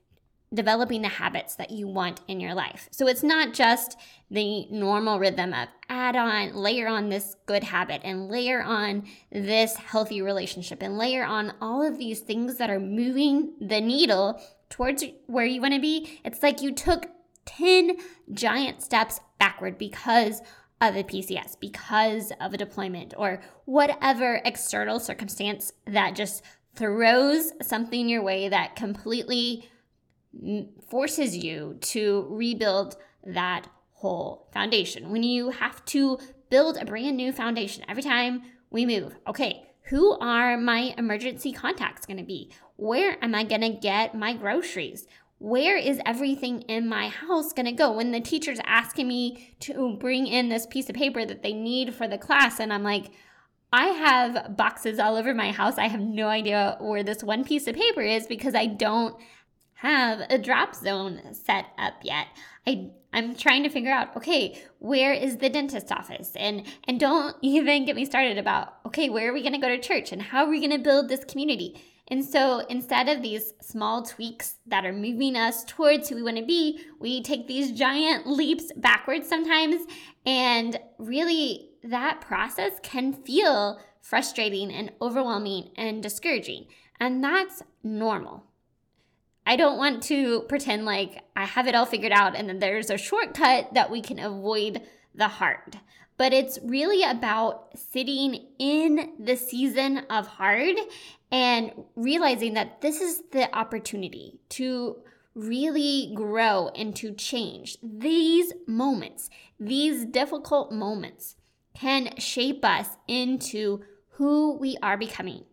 developing 0.53 1.03
the 1.03 1.09
habits 1.09 1.55
that 1.55 1.71
you 1.71 1.87
want 1.87 2.21
in 2.27 2.41
your 2.41 2.55
life. 2.55 2.89
So 2.91 3.07
it's 3.07 3.23
not 3.23 3.55
just 3.55 3.97
the 4.31 4.67
normal 4.71 5.21
rhythm 5.21 5.55
of 5.55 5.69
add 5.89 6.17
on, 6.17 6.55
layer 6.55 6.89
on 6.89 7.09
this 7.09 7.37
good 7.47 7.63
habit 7.63 8.01
and 8.03 8.29
layer 8.29 8.63
on 8.63 9.05
this 9.31 9.77
healthy 9.77 10.23
relationship 10.23 10.83
and 10.83 10.99
layer 10.99 11.25
on 11.25 11.53
all 11.61 11.87
of 11.87 11.99
these 11.99 12.21
things 12.21 12.57
that 12.57 12.71
are 12.71 12.81
moving 12.81 13.53
the 13.61 13.81
needle 13.81 14.41
towards 14.71 15.05
where 15.27 15.47
you 15.47 15.61
want 15.61 15.75
to 15.75 15.81
be. 15.81 16.21
It's 16.25 16.43
like 16.43 16.63
you 16.63 16.73
took 16.73 17.07
10 17.47 17.97
giant 18.33 18.83
steps 18.83 19.21
backward 19.39 19.79
because 19.79 20.43
of 20.81 20.97
a 20.97 21.05
PCS, 21.05 21.59
because 21.61 22.33
of 22.41 22.55
a 22.55 22.57
deployment, 22.57 23.15
or 23.17 23.43
whatever 23.67 24.41
external 24.45 24.99
circumstance 24.99 25.73
that 25.87 26.15
just 26.15 26.43
throws 26.75 27.53
something 27.63 28.09
your 28.09 28.23
way 28.23 28.49
that 28.49 28.77
completely 28.77 29.69
forces 30.89 31.37
you 31.37 31.77
to 31.81 32.27
rebuild 32.31 32.97
that 33.25 33.67
whole 33.93 34.49
foundation. 34.53 35.11
When 35.11 35.23
you 35.23 35.51
have 35.51 35.85
to 35.87 36.19
build 36.49 36.77
a 36.77 36.85
brand 36.85 37.17
new 37.17 37.33
foundation 37.33 37.85
every 37.89 38.03
time 38.03 38.43
we 38.71 38.87
move, 38.87 39.17
okay, 39.27 39.67
who 39.91 40.17
are 40.21 40.57
my 40.57 40.95
emergency 40.97 41.53
contacts 41.53 42.07
going 42.07 42.17
to 42.19 42.23
be? 42.23 42.53
Where 42.77 43.23
am 43.23 43.35
I 43.35 43.45
going 43.45 43.61
to 43.63 43.71
get 43.71 44.15
my 44.15 44.35
groceries? 44.35 45.07
Where 45.41 45.79
is 45.79 46.03
everything 46.05 46.61
in 46.69 46.87
my 46.87 47.09
house 47.09 47.55
going 47.55 47.65
to 47.65 47.73
go? 47.73 47.91
When 47.93 48.13
the 48.13 48.21
teacher's 48.21 48.61
asking 48.67 49.09
me 49.09 49.55
to 49.61 49.97
bring 49.97 50.27
in 50.27 50.51
this 50.51 50.67
piece 50.67 50.91
of 50.91 50.95
paper 50.95 51.25
that 51.25 51.43
they 51.43 51.55
need 51.55 51.95
for 51.95 52.07
the 52.07 52.19
class, 52.19 52.61
and 52.61 52.71
I'm 52.71 52.83
like, 52.83 53.07
I 53.73 53.87
have 53.87 54.55
boxes 54.55 54.99
all 54.99 55.17
over 55.17 55.33
my 55.33 55.51
house. 55.51 55.79
I 55.79 55.89
have 55.89 56.01
no 56.03 56.27
idea 56.27 56.77
where 56.79 57.03
this 57.03 57.25
one 57.25 57.45
piece 57.45 57.67
of 57.67 57.75
paper 57.75 58.03
is 58.03 58.27
because 58.27 58.55
I 58.55 58.67
don't 58.67 59.17
have 59.77 60.21
a 60.29 60.37
drop 60.37 60.75
zone 60.75 61.23
set 61.33 61.69
up 61.79 61.95
yet. 62.03 62.27
I 62.67 62.91
I'm 63.15 63.35
trying 63.35 63.63
to 63.63 63.71
figure 63.71 63.91
out, 63.91 64.15
okay, 64.17 64.63
where 64.79 65.15
is 65.15 65.39
the 65.39 65.49
dentist 65.49 65.91
office? 65.91 66.33
And 66.37 66.67
and 66.87 67.01
don't 67.01 67.35
even 67.43 67.87
get 67.87 67.97
me 67.97 68.05
started 68.05 68.37
about, 68.37 68.75
okay, 68.85 69.09
where 69.09 69.31
are 69.31 69.33
we 69.33 69.41
going 69.41 69.55
to 69.55 69.59
go 69.59 69.69
to 69.69 69.79
church 69.79 70.13
and 70.13 70.21
how 70.21 70.45
are 70.45 70.51
we 70.51 70.61
going 70.61 70.71
to 70.71 70.85
build 70.85 71.09
this 71.09 71.25
community? 71.25 71.83
And 72.11 72.25
so 72.25 72.65
instead 72.69 73.09
of 73.09 73.23
these 73.23 73.55
small 73.61 74.03
tweaks 74.03 74.57
that 74.67 74.85
are 74.85 74.93
moving 74.93 75.37
us 75.37 75.65
towards 75.65 76.09
who 76.09 76.17
we 76.17 76.23
want 76.23 76.39
to 76.39 76.45
be, 76.45 76.81
we 76.99 77.23
take 77.23 77.47
these 77.47 77.71
giant 77.71 78.27
leaps 78.27 78.73
backwards 78.77 79.29
sometimes. 79.29 79.87
And 80.27 80.79
really, 80.99 81.71
that 81.85 82.21
process 82.21 82.73
can 82.83 83.13
feel 83.13 83.81
frustrating 84.01 84.73
and 84.73 84.91
overwhelming 85.01 85.71
and 85.77 86.03
discouraging. 86.03 86.67
And 86.99 87.23
that's 87.23 87.63
normal. 87.85 88.45
I 89.47 89.57
don't 89.57 89.79
want 89.79 90.03
to 90.05 90.43
pretend 90.43 90.85
like 90.85 91.25
I 91.35 91.45
have 91.45 91.67
it 91.67 91.75
all 91.75 91.87
figured 91.87 92.13
out 92.13 92.37
and 92.37 92.49
then 92.49 92.59
there's 92.59 92.91
a 92.91 92.99
shortcut 92.99 93.75
that 93.75 93.91
we 93.91 94.03
can 94.03 94.19
avoid 94.19 94.83
the 95.15 95.29
hard. 95.29 95.79
But 96.17 96.33
it's 96.35 96.59
really 96.63 97.03
about 97.03 97.79
sitting 97.79 98.47
in 98.59 99.15
the 99.19 99.37
season 99.37 99.99
of 100.11 100.27
hard 100.27 100.77
and 101.31 101.73
realizing 101.97 102.55
that 102.55 102.81
this 102.81 103.01
is 103.01 103.23
the 103.33 103.55
opportunity 103.57 104.41
to 104.51 104.97
really 105.35 106.13
grow 106.15 106.71
and 106.75 106.95
to 106.97 107.13
change. 107.13 107.79
These 107.83 108.53
moments, 108.67 109.31
these 109.59 110.05
difficult 110.05 110.73
moments, 110.73 111.37
can 111.75 112.17
shape 112.19 112.65
us 112.65 112.89
into 113.07 113.81
who 114.13 114.57
we 114.57 114.77
are 114.83 114.99
becoming 114.99 115.45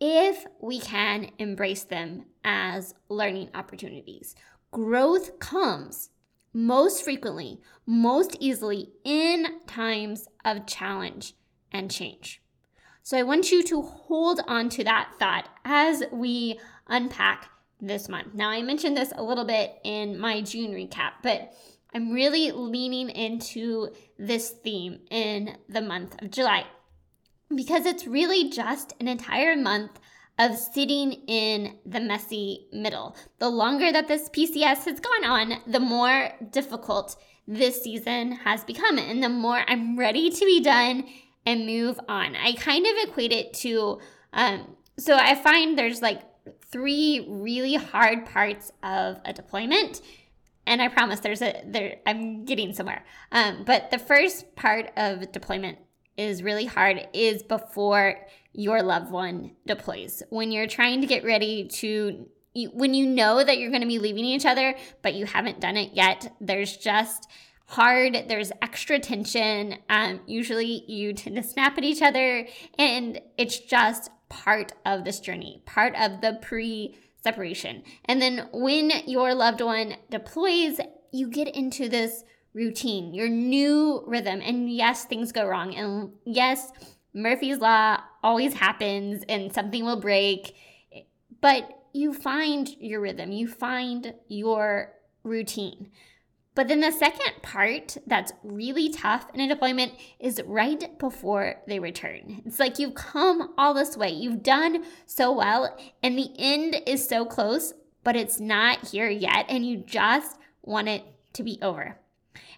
if 0.00 0.46
we 0.60 0.80
can 0.80 1.30
embrace 1.38 1.82
them 1.82 2.24
as 2.44 2.94
learning 3.08 3.50
opportunities. 3.54 4.34
Growth 4.70 5.38
comes 5.38 6.10
most 6.52 7.04
frequently, 7.04 7.60
most 7.86 8.36
easily 8.40 8.90
in 9.04 9.60
times 9.66 10.28
of 10.44 10.66
challenge 10.66 11.34
and 11.70 11.90
change. 11.90 12.40
So 13.02 13.18
I 13.18 13.22
want 13.22 13.50
you 13.50 13.62
to 13.64 13.82
hold 13.82 14.40
on 14.46 14.68
to 14.70 14.84
that 14.84 15.12
thought 15.18 15.48
as 15.64 16.02
we 16.12 16.60
unpack 16.86 17.50
this 17.80 18.08
month. 18.08 18.34
Now, 18.34 18.50
I 18.50 18.62
mentioned 18.62 18.96
this 18.96 19.12
a 19.16 19.22
little 19.22 19.44
bit 19.44 19.78
in 19.84 20.18
my 20.18 20.42
June 20.42 20.72
recap, 20.72 21.12
but 21.22 21.52
I'm 21.94 22.12
really 22.12 22.52
leaning 22.52 23.08
into 23.10 23.88
this 24.18 24.50
theme 24.50 25.00
in 25.10 25.56
the 25.68 25.80
month 25.80 26.20
of 26.22 26.30
July 26.30 26.66
because 27.54 27.86
it's 27.86 28.06
really 28.06 28.50
just 28.50 28.94
an 29.00 29.08
entire 29.08 29.56
month 29.56 29.98
of 30.38 30.56
sitting 30.56 31.12
in 31.26 31.76
the 31.84 32.00
messy 32.00 32.68
middle. 32.72 33.16
The 33.38 33.48
longer 33.48 33.92
that 33.92 34.08
this 34.08 34.28
PCS 34.28 34.84
has 34.84 35.00
gone 35.00 35.24
on, 35.24 35.54
the 35.66 35.80
more 35.80 36.30
difficult 36.50 37.16
this 37.46 37.82
season 37.82 38.32
has 38.32 38.64
become, 38.64 38.98
and 38.98 39.22
the 39.22 39.28
more 39.28 39.64
I'm 39.66 39.98
ready 39.98 40.30
to 40.30 40.44
be 40.44 40.60
done 40.62 41.04
and 41.46 41.66
move 41.66 41.98
on. 42.08 42.36
I 42.36 42.52
kind 42.52 42.86
of 42.86 43.08
equate 43.08 43.32
it 43.32 43.52
to, 43.54 44.00
um, 44.32 44.76
so 44.98 45.16
I 45.16 45.34
find 45.34 45.78
there's 45.78 46.02
like 46.02 46.22
three 46.70 47.26
really 47.28 47.74
hard 47.74 48.26
parts 48.26 48.72
of 48.82 49.20
a 49.24 49.32
deployment. 49.32 50.00
And 50.66 50.80
I 50.80 50.88
promise 50.88 51.20
there's 51.20 51.42
a 51.42 51.62
there 51.66 51.96
I'm 52.06 52.44
getting 52.44 52.72
somewhere. 52.74 53.04
Um, 53.32 53.64
but 53.66 53.90
the 53.90 53.98
first 53.98 54.54
part 54.54 54.92
of 54.96 55.32
deployment 55.32 55.78
is 56.16 56.42
really 56.42 56.66
hard 56.66 57.08
is 57.12 57.42
before 57.42 58.20
your 58.52 58.82
loved 58.82 59.10
one 59.10 59.52
deploys. 59.66 60.22
When 60.28 60.52
you're 60.52 60.66
trying 60.66 61.00
to 61.00 61.06
get 61.06 61.24
ready 61.24 61.66
to, 61.68 62.26
when 62.72 62.94
you 62.94 63.06
know 63.06 63.42
that 63.42 63.58
you're 63.58 63.70
going 63.70 63.82
to 63.82 63.88
be 63.88 63.98
leaving 63.98 64.24
each 64.24 64.44
other, 64.44 64.74
but 65.02 65.14
you 65.14 65.24
haven't 65.24 65.60
done 65.60 65.76
it 65.76 65.92
yet, 65.94 66.32
there's 66.40 66.76
just 66.76 67.28
hard, 67.70 68.24
there's 68.26 68.50
extra 68.60 68.98
tension. 68.98 69.76
Um, 69.88 70.20
usually 70.26 70.84
you 70.90 71.12
tend 71.12 71.36
to 71.36 71.42
snap 71.42 71.78
at 71.78 71.84
each 71.84 72.02
other, 72.02 72.46
and 72.78 73.20
it's 73.38 73.58
just 73.58 74.10
part 74.28 74.72
of 74.84 75.04
this 75.04 75.20
journey, 75.20 75.62
part 75.66 75.94
of 75.96 76.20
the 76.20 76.38
pre 76.42 76.96
separation. 77.22 77.82
And 78.06 78.20
then 78.20 78.48
when 78.52 78.90
your 79.06 79.34
loved 79.34 79.60
one 79.60 79.94
deploys, 80.10 80.80
you 81.12 81.28
get 81.28 81.48
into 81.48 81.88
this 81.88 82.24
routine, 82.54 83.14
your 83.14 83.28
new 83.28 84.02
rhythm. 84.06 84.40
And 84.42 84.70
yes, 84.70 85.04
things 85.04 85.30
go 85.30 85.46
wrong. 85.46 85.74
And 85.74 86.12
yes, 86.24 86.72
Murphy's 87.14 87.58
Law 87.58 87.98
always 88.22 88.54
happens 88.54 89.24
and 89.28 89.52
something 89.52 89.84
will 89.84 90.00
break, 90.00 90.56
but 91.40 91.68
you 91.92 92.12
find 92.12 92.68
your 92.78 93.00
rhythm, 93.00 93.32
you 93.32 93.48
find 93.48 94.14
your 94.28 94.92
routine. 95.22 95.90
But 96.60 96.68
then 96.68 96.80
the 96.80 96.92
second 96.92 97.40
part 97.40 97.96
that's 98.06 98.34
really 98.44 98.90
tough 98.90 99.30
in 99.32 99.40
a 99.40 99.48
deployment 99.48 99.94
is 100.18 100.42
right 100.44 100.98
before 100.98 101.54
they 101.66 101.78
return. 101.78 102.42
It's 102.44 102.60
like 102.60 102.78
you've 102.78 102.94
come 102.94 103.54
all 103.56 103.72
this 103.72 103.96
way, 103.96 104.10
you've 104.10 104.42
done 104.42 104.84
so 105.06 105.32
well, 105.32 105.74
and 106.02 106.18
the 106.18 106.28
end 106.38 106.76
is 106.86 107.08
so 107.08 107.24
close, 107.24 107.72
but 108.04 108.14
it's 108.14 108.38
not 108.38 108.88
here 108.88 109.08
yet, 109.08 109.46
and 109.48 109.64
you 109.64 109.78
just 109.78 110.36
want 110.60 110.88
it 110.88 111.02
to 111.32 111.42
be 111.42 111.58
over. 111.62 111.98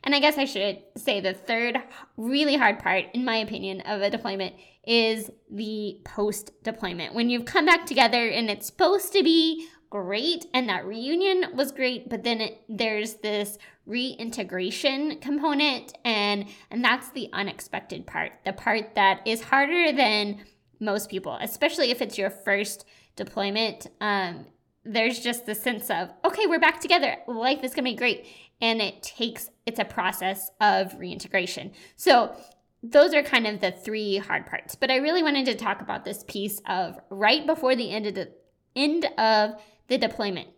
And 0.02 0.16
I 0.16 0.18
guess 0.18 0.36
I 0.36 0.46
should 0.46 0.82
say 0.96 1.20
the 1.20 1.32
third 1.32 1.78
really 2.16 2.56
hard 2.56 2.80
part, 2.80 3.04
in 3.14 3.24
my 3.24 3.36
opinion, 3.36 3.82
of 3.82 4.02
a 4.02 4.10
deployment 4.10 4.56
is 4.84 5.30
the 5.48 6.00
post 6.02 6.50
deployment. 6.64 7.14
When 7.14 7.30
you've 7.30 7.44
come 7.44 7.66
back 7.66 7.86
together 7.86 8.26
and 8.26 8.50
it's 8.50 8.66
supposed 8.66 9.12
to 9.12 9.22
be 9.22 9.68
great 9.92 10.46
and 10.54 10.70
that 10.70 10.86
reunion 10.86 11.54
was 11.54 11.70
great, 11.70 12.08
but 12.08 12.24
then 12.24 12.40
it, 12.40 12.62
there's 12.66 13.16
this 13.16 13.58
reintegration 13.84 15.18
component 15.20 15.92
and 16.02 16.46
and 16.70 16.82
that's 16.82 17.10
the 17.10 17.28
unexpected 17.34 18.06
part. 18.06 18.32
The 18.46 18.54
part 18.54 18.94
that 18.94 19.20
is 19.26 19.42
harder 19.42 19.92
than 19.92 20.46
most 20.80 21.10
people, 21.10 21.36
especially 21.42 21.90
if 21.90 22.00
it's 22.00 22.16
your 22.16 22.30
first 22.30 22.86
deployment. 23.16 23.86
Um, 24.00 24.46
there's 24.82 25.20
just 25.20 25.44
the 25.44 25.54
sense 25.54 25.90
of, 25.90 26.10
okay, 26.24 26.46
we're 26.46 26.58
back 26.58 26.80
together. 26.80 27.16
Life 27.28 27.62
is 27.62 27.74
going 27.74 27.84
to 27.84 27.90
be 27.90 27.94
great. 27.94 28.26
And 28.62 28.80
it 28.80 29.02
takes, 29.02 29.50
it's 29.66 29.78
a 29.78 29.84
process 29.84 30.50
of 30.58 30.98
reintegration. 30.98 31.72
So 31.96 32.34
those 32.82 33.12
are 33.12 33.22
kind 33.22 33.46
of 33.46 33.60
the 33.60 33.72
three 33.72 34.16
hard 34.16 34.46
parts. 34.46 34.74
But 34.74 34.90
I 34.90 34.96
really 34.96 35.22
wanted 35.22 35.44
to 35.46 35.54
talk 35.54 35.82
about 35.82 36.06
this 36.06 36.24
piece 36.26 36.62
of 36.66 36.98
right 37.10 37.46
before 37.46 37.76
the 37.76 37.90
end 37.90 38.06
of 38.06 38.14
the 38.14 38.32
end 38.74 39.04
of 39.18 39.60
the 39.92 39.98
deployment. 39.98 40.48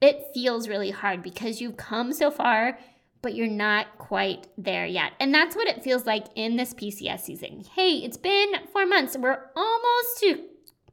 It 0.00 0.26
feels 0.34 0.68
really 0.68 0.90
hard 0.90 1.22
because 1.22 1.60
you've 1.60 1.76
come 1.76 2.12
so 2.12 2.28
far, 2.28 2.76
but 3.22 3.36
you're 3.36 3.46
not 3.46 3.98
quite 3.98 4.48
there 4.58 4.84
yet. 4.84 5.12
And 5.20 5.32
that's 5.32 5.54
what 5.54 5.68
it 5.68 5.84
feels 5.84 6.06
like 6.06 6.26
in 6.34 6.56
this 6.56 6.74
PCS 6.74 7.20
season. 7.20 7.62
Hey, 7.74 7.98
it's 7.98 8.16
been 8.16 8.52
four 8.72 8.86
months. 8.86 9.16
We're 9.16 9.38
almost 9.54 10.18
to, 10.20 10.40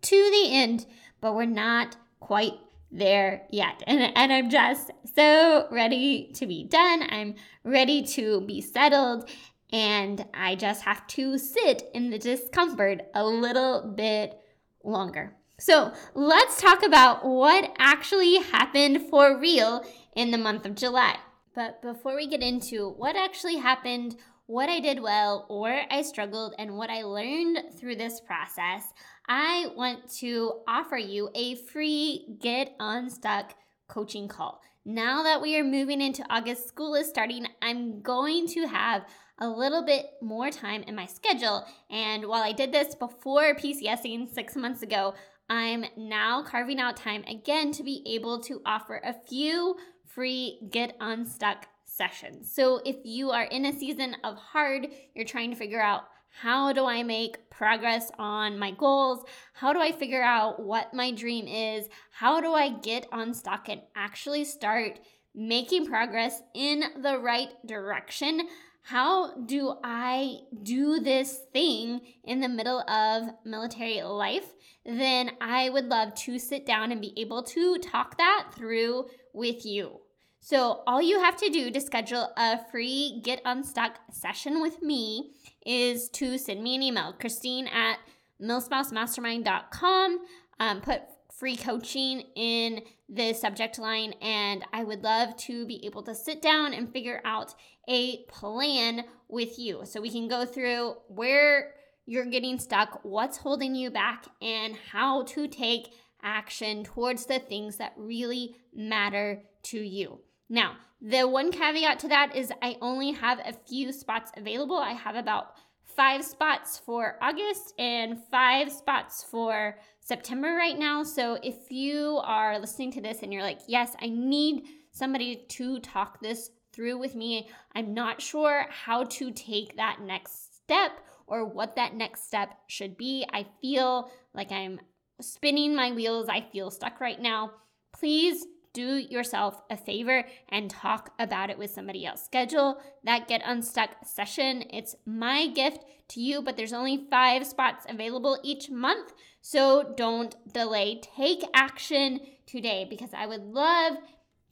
to 0.01 0.31
the 0.31 0.49
end, 0.51 0.85
but 1.21 1.33
we're 1.33 1.45
not 1.45 1.97
quite 2.19 2.53
there 2.91 3.47
yet. 3.49 3.81
And, 3.87 4.15
and 4.15 4.31
I'm 4.31 4.51
just 4.51 4.91
so 5.15 5.67
ready 5.71 6.31
to 6.35 6.45
be 6.45 6.65
done. 6.65 7.01
I'm 7.09 7.33
ready 7.63 8.03
to 8.03 8.41
be 8.41 8.61
settled. 8.61 9.27
And 9.73 10.23
I 10.35 10.53
just 10.53 10.83
have 10.83 11.07
to 11.07 11.39
sit 11.39 11.89
in 11.95 12.11
the 12.11 12.19
discomfort 12.19 13.01
a 13.15 13.25
little 13.25 13.91
bit 13.95 14.39
longer. 14.83 15.36
So 15.59 15.91
let's 16.13 16.61
talk 16.61 16.83
about 16.83 17.25
what 17.25 17.73
actually 17.79 18.35
happened 18.35 19.09
for 19.09 19.39
real 19.39 19.83
in 20.15 20.29
the 20.29 20.37
month 20.37 20.67
of 20.67 20.75
July. 20.75 21.17
But 21.55 21.81
before 21.81 22.15
we 22.15 22.27
get 22.27 22.43
into 22.43 22.89
what 22.91 23.15
actually 23.15 23.57
happened, 23.57 24.17
what 24.45 24.69
I 24.69 24.79
did 24.79 25.01
well 25.01 25.47
or 25.49 25.81
I 25.89 26.03
struggled, 26.03 26.53
and 26.59 26.77
what 26.77 26.91
I 26.91 27.01
learned 27.01 27.73
through 27.75 27.95
this 27.95 28.21
process, 28.21 28.83
I 29.27 29.71
want 29.75 30.07
to 30.19 30.61
offer 30.67 30.95
you 30.95 31.31
a 31.33 31.55
free 31.55 32.37
Get 32.39 32.75
Unstuck 32.79 33.55
coaching 33.87 34.27
call. 34.27 34.61
Now 34.85 35.23
that 35.23 35.41
we 35.41 35.57
are 35.57 35.63
moving 35.63 36.01
into 36.01 36.23
August, 36.29 36.67
school 36.67 36.93
is 36.93 37.09
starting, 37.09 37.47
I'm 37.63 38.01
going 38.01 38.47
to 38.49 38.67
have 38.67 39.05
a 39.39 39.49
little 39.49 39.83
bit 39.83 40.05
more 40.21 40.49
time 40.49 40.83
in 40.83 40.95
my 40.95 41.07
schedule. 41.07 41.65
And 41.89 42.25
while 42.27 42.43
I 42.43 42.53
did 42.53 42.71
this 42.71 42.95
before 42.95 43.55
PCSing 43.55 44.33
six 44.33 44.55
months 44.55 44.83
ago, 44.83 45.13
I'm 45.49 45.85
now 45.95 46.43
carving 46.43 46.79
out 46.79 46.97
time 46.97 47.23
again 47.23 47.71
to 47.73 47.83
be 47.83 48.03
able 48.05 48.41
to 48.43 48.61
offer 48.65 49.01
a 49.03 49.13
few 49.13 49.77
free 50.05 50.59
Get 50.69 50.97
Unstuck 50.99 51.67
sessions. 51.85 52.53
So 52.53 52.81
if 52.85 52.97
you 53.03 53.31
are 53.31 53.45
in 53.45 53.65
a 53.65 53.77
season 53.77 54.17
of 54.23 54.35
hard, 54.37 54.87
you're 55.15 55.25
trying 55.25 55.51
to 55.51 55.55
figure 55.57 55.81
out 55.81 56.03
how 56.41 56.71
do 56.73 56.85
I 56.85 57.01
make 57.01 57.49
progress 57.49 58.11
on 58.19 58.59
my 58.59 58.71
goals? 58.71 59.25
How 59.53 59.73
do 59.73 59.79
I 59.79 59.91
figure 59.91 60.21
out 60.21 60.61
what 60.61 60.93
my 60.93 61.11
dream 61.11 61.47
is? 61.47 61.87
How 62.11 62.41
do 62.41 62.53
I 62.53 62.69
get 62.69 63.07
unstuck 63.11 63.69
and 63.69 63.81
actually 63.95 64.43
start 64.43 64.99
making 65.33 65.85
progress 65.87 66.41
in 66.53 66.83
the 67.01 67.17
right 67.17 67.49
direction? 67.65 68.47
How 68.87 69.33
do 69.33 69.75
I 69.83 70.37
do 70.63 71.01
this 71.01 71.41
thing 71.51 71.99
in 72.23 72.39
the 72.39 72.47
middle 72.47 72.89
of 72.89 73.23
military 73.43 74.01
life? 74.01 74.53
Then 74.85 75.31
I 75.41 75.67
would 75.67 75.89
love 75.89 76.15
to 76.15 76.39
sit 76.39 76.65
down 76.65 76.93
and 76.93 77.01
be 77.01 77.13
able 77.17 77.43
to 77.43 77.79
talk 77.79 78.17
that 78.17 78.51
through 78.55 79.07
with 79.33 79.65
you. 79.65 79.99
So, 80.39 80.83
all 80.87 81.01
you 81.01 81.19
have 81.19 81.35
to 81.35 81.49
do 81.49 81.69
to 81.69 81.81
schedule 81.81 82.31
a 82.37 82.59
free 82.71 83.19
Get 83.25 83.41
Unstuck 83.43 83.99
session 84.13 84.61
with 84.61 84.81
me 84.81 85.33
is 85.65 86.07
to 86.11 86.37
send 86.37 86.63
me 86.63 86.75
an 86.75 86.83
email, 86.83 87.11
Christine 87.11 87.67
at 87.67 87.97
milspousemastermind.com. 88.41 90.19
Um, 90.61 90.79
put 90.79 91.01
free 91.37 91.57
coaching 91.57 92.23
in 92.37 92.83
the 93.09 93.33
subject 93.33 93.79
line, 93.79 94.13
and 94.21 94.65
I 94.73 94.83
would 94.83 95.03
love 95.03 95.37
to 95.37 95.65
be 95.65 95.85
able 95.85 96.03
to 96.03 96.15
sit 96.15 96.41
down 96.41 96.73
and 96.73 96.91
figure 96.91 97.21
out 97.23 97.55
a 97.87 98.23
plan 98.25 99.05
with 99.29 99.57
you 99.57 99.81
so 99.85 100.01
we 100.01 100.09
can 100.09 100.27
go 100.27 100.45
through 100.45 100.95
where 101.07 101.73
you're 102.05 102.25
getting 102.25 102.59
stuck, 102.59 102.99
what's 103.03 103.37
holding 103.37 103.75
you 103.75 103.91
back, 103.91 104.25
and 104.41 104.75
how 104.91 105.23
to 105.23 105.47
take 105.47 105.93
action 106.21 106.83
towards 106.83 107.25
the 107.25 107.39
things 107.39 107.77
that 107.77 107.93
really 107.95 108.55
matter 108.73 109.43
to 109.63 109.79
you. 109.79 110.19
Now, 110.49 110.77
the 111.01 111.27
one 111.27 111.51
caveat 111.51 111.99
to 111.99 112.07
that 112.07 112.35
is 112.35 112.51
I 112.61 112.77
only 112.81 113.11
have 113.11 113.39
a 113.39 113.53
few 113.53 113.91
spots 113.91 114.31
available. 114.35 114.77
I 114.77 114.93
have 114.93 115.15
about 115.15 115.53
five 115.97 116.23
spots 116.23 116.77
for 116.77 117.17
August 117.21 117.73
and 117.79 118.19
five 118.29 118.71
spots 118.71 119.23
for 119.23 119.75
September 119.99 120.49
right 120.49 120.77
now. 120.77 121.03
So 121.03 121.39
if 121.41 121.71
you 121.71 122.21
are 122.23 122.59
listening 122.59 122.91
to 122.93 123.01
this 123.01 123.23
and 123.23 123.33
you're 123.33 123.41
like, 123.41 123.61
yes, 123.67 123.95
I 123.99 124.07
need 124.09 124.63
somebody 124.91 125.45
to 125.49 125.79
talk 125.79 126.21
this 126.21 126.51
through 126.71 126.99
with 126.99 127.15
me, 127.15 127.49
I'm 127.73 127.95
not 127.95 128.21
sure 128.21 128.67
how 128.69 129.05
to 129.05 129.31
take 129.31 129.75
that 129.77 129.97
next 130.01 130.55
step 130.63 130.91
or 131.25 131.45
what 131.45 131.75
that 131.75 131.95
next 131.95 132.27
step 132.27 132.53
should 132.67 132.95
be. 132.95 133.25
I 133.33 133.47
feel 133.59 134.11
like 134.35 134.51
I'm 134.51 134.79
spinning 135.19 135.75
my 135.75 135.91
wheels. 135.91 136.29
I 136.29 136.41
feel 136.41 136.69
stuck 136.69 137.01
right 137.01 137.19
now. 137.19 137.51
Please 137.91 138.45
do 138.77 138.97
yourself 138.97 139.59
a 139.71 139.75
favor 139.75 140.23
and 140.49 140.69
talk 140.69 141.11
about 141.17 141.49
it 141.49 141.57
with 141.57 141.71
somebody 141.71 142.05
else. 142.05 142.23
Schedule 142.23 142.79
that 143.03 143.27
Get 143.27 143.41
Unstuck 143.43 143.89
session. 144.05 144.65
It's 144.69 144.95
my 145.03 145.47
gift 145.47 145.83
to 146.09 146.21
you, 146.21 146.43
but 146.43 146.57
there's 146.57 146.73
only 146.73 147.07
five 147.09 147.47
spots 147.47 147.87
available 147.89 148.37
each 148.43 148.69
month. 148.69 149.13
So 149.41 149.95
don't 149.97 150.35
delay. 150.53 151.01
Take 151.01 151.43
action 151.55 152.19
today 152.45 152.85
because 152.87 153.09
I 153.15 153.25
would 153.25 153.41
love 153.41 153.97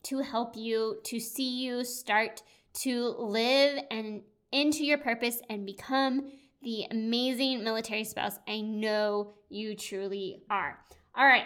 to 0.06 0.24
help 0.24 0.58
you 0.58 1.02
to 1.04 1.20
see 1.20 1.64
you 1.64 1.84
start 1.84 2.42
to 2.82 3.10
live 3.20 3.78
and 3.92 4.24
into 4.52 4.84
your 4.84 4.98
purpose 4.98 5.40
and 5.52 5.68
become 5.68 6.32
the 6.64 6.88
amazing 6.90 7.64
military 7.64 8.06
spouse 8.06 8.40
I 8.48 8.62
know 8.62 9.36
you 9.50 9.76
truly 9.76 10.42
are. 10.50 10.80
All 11.16 11.28
right. 11.28 11.46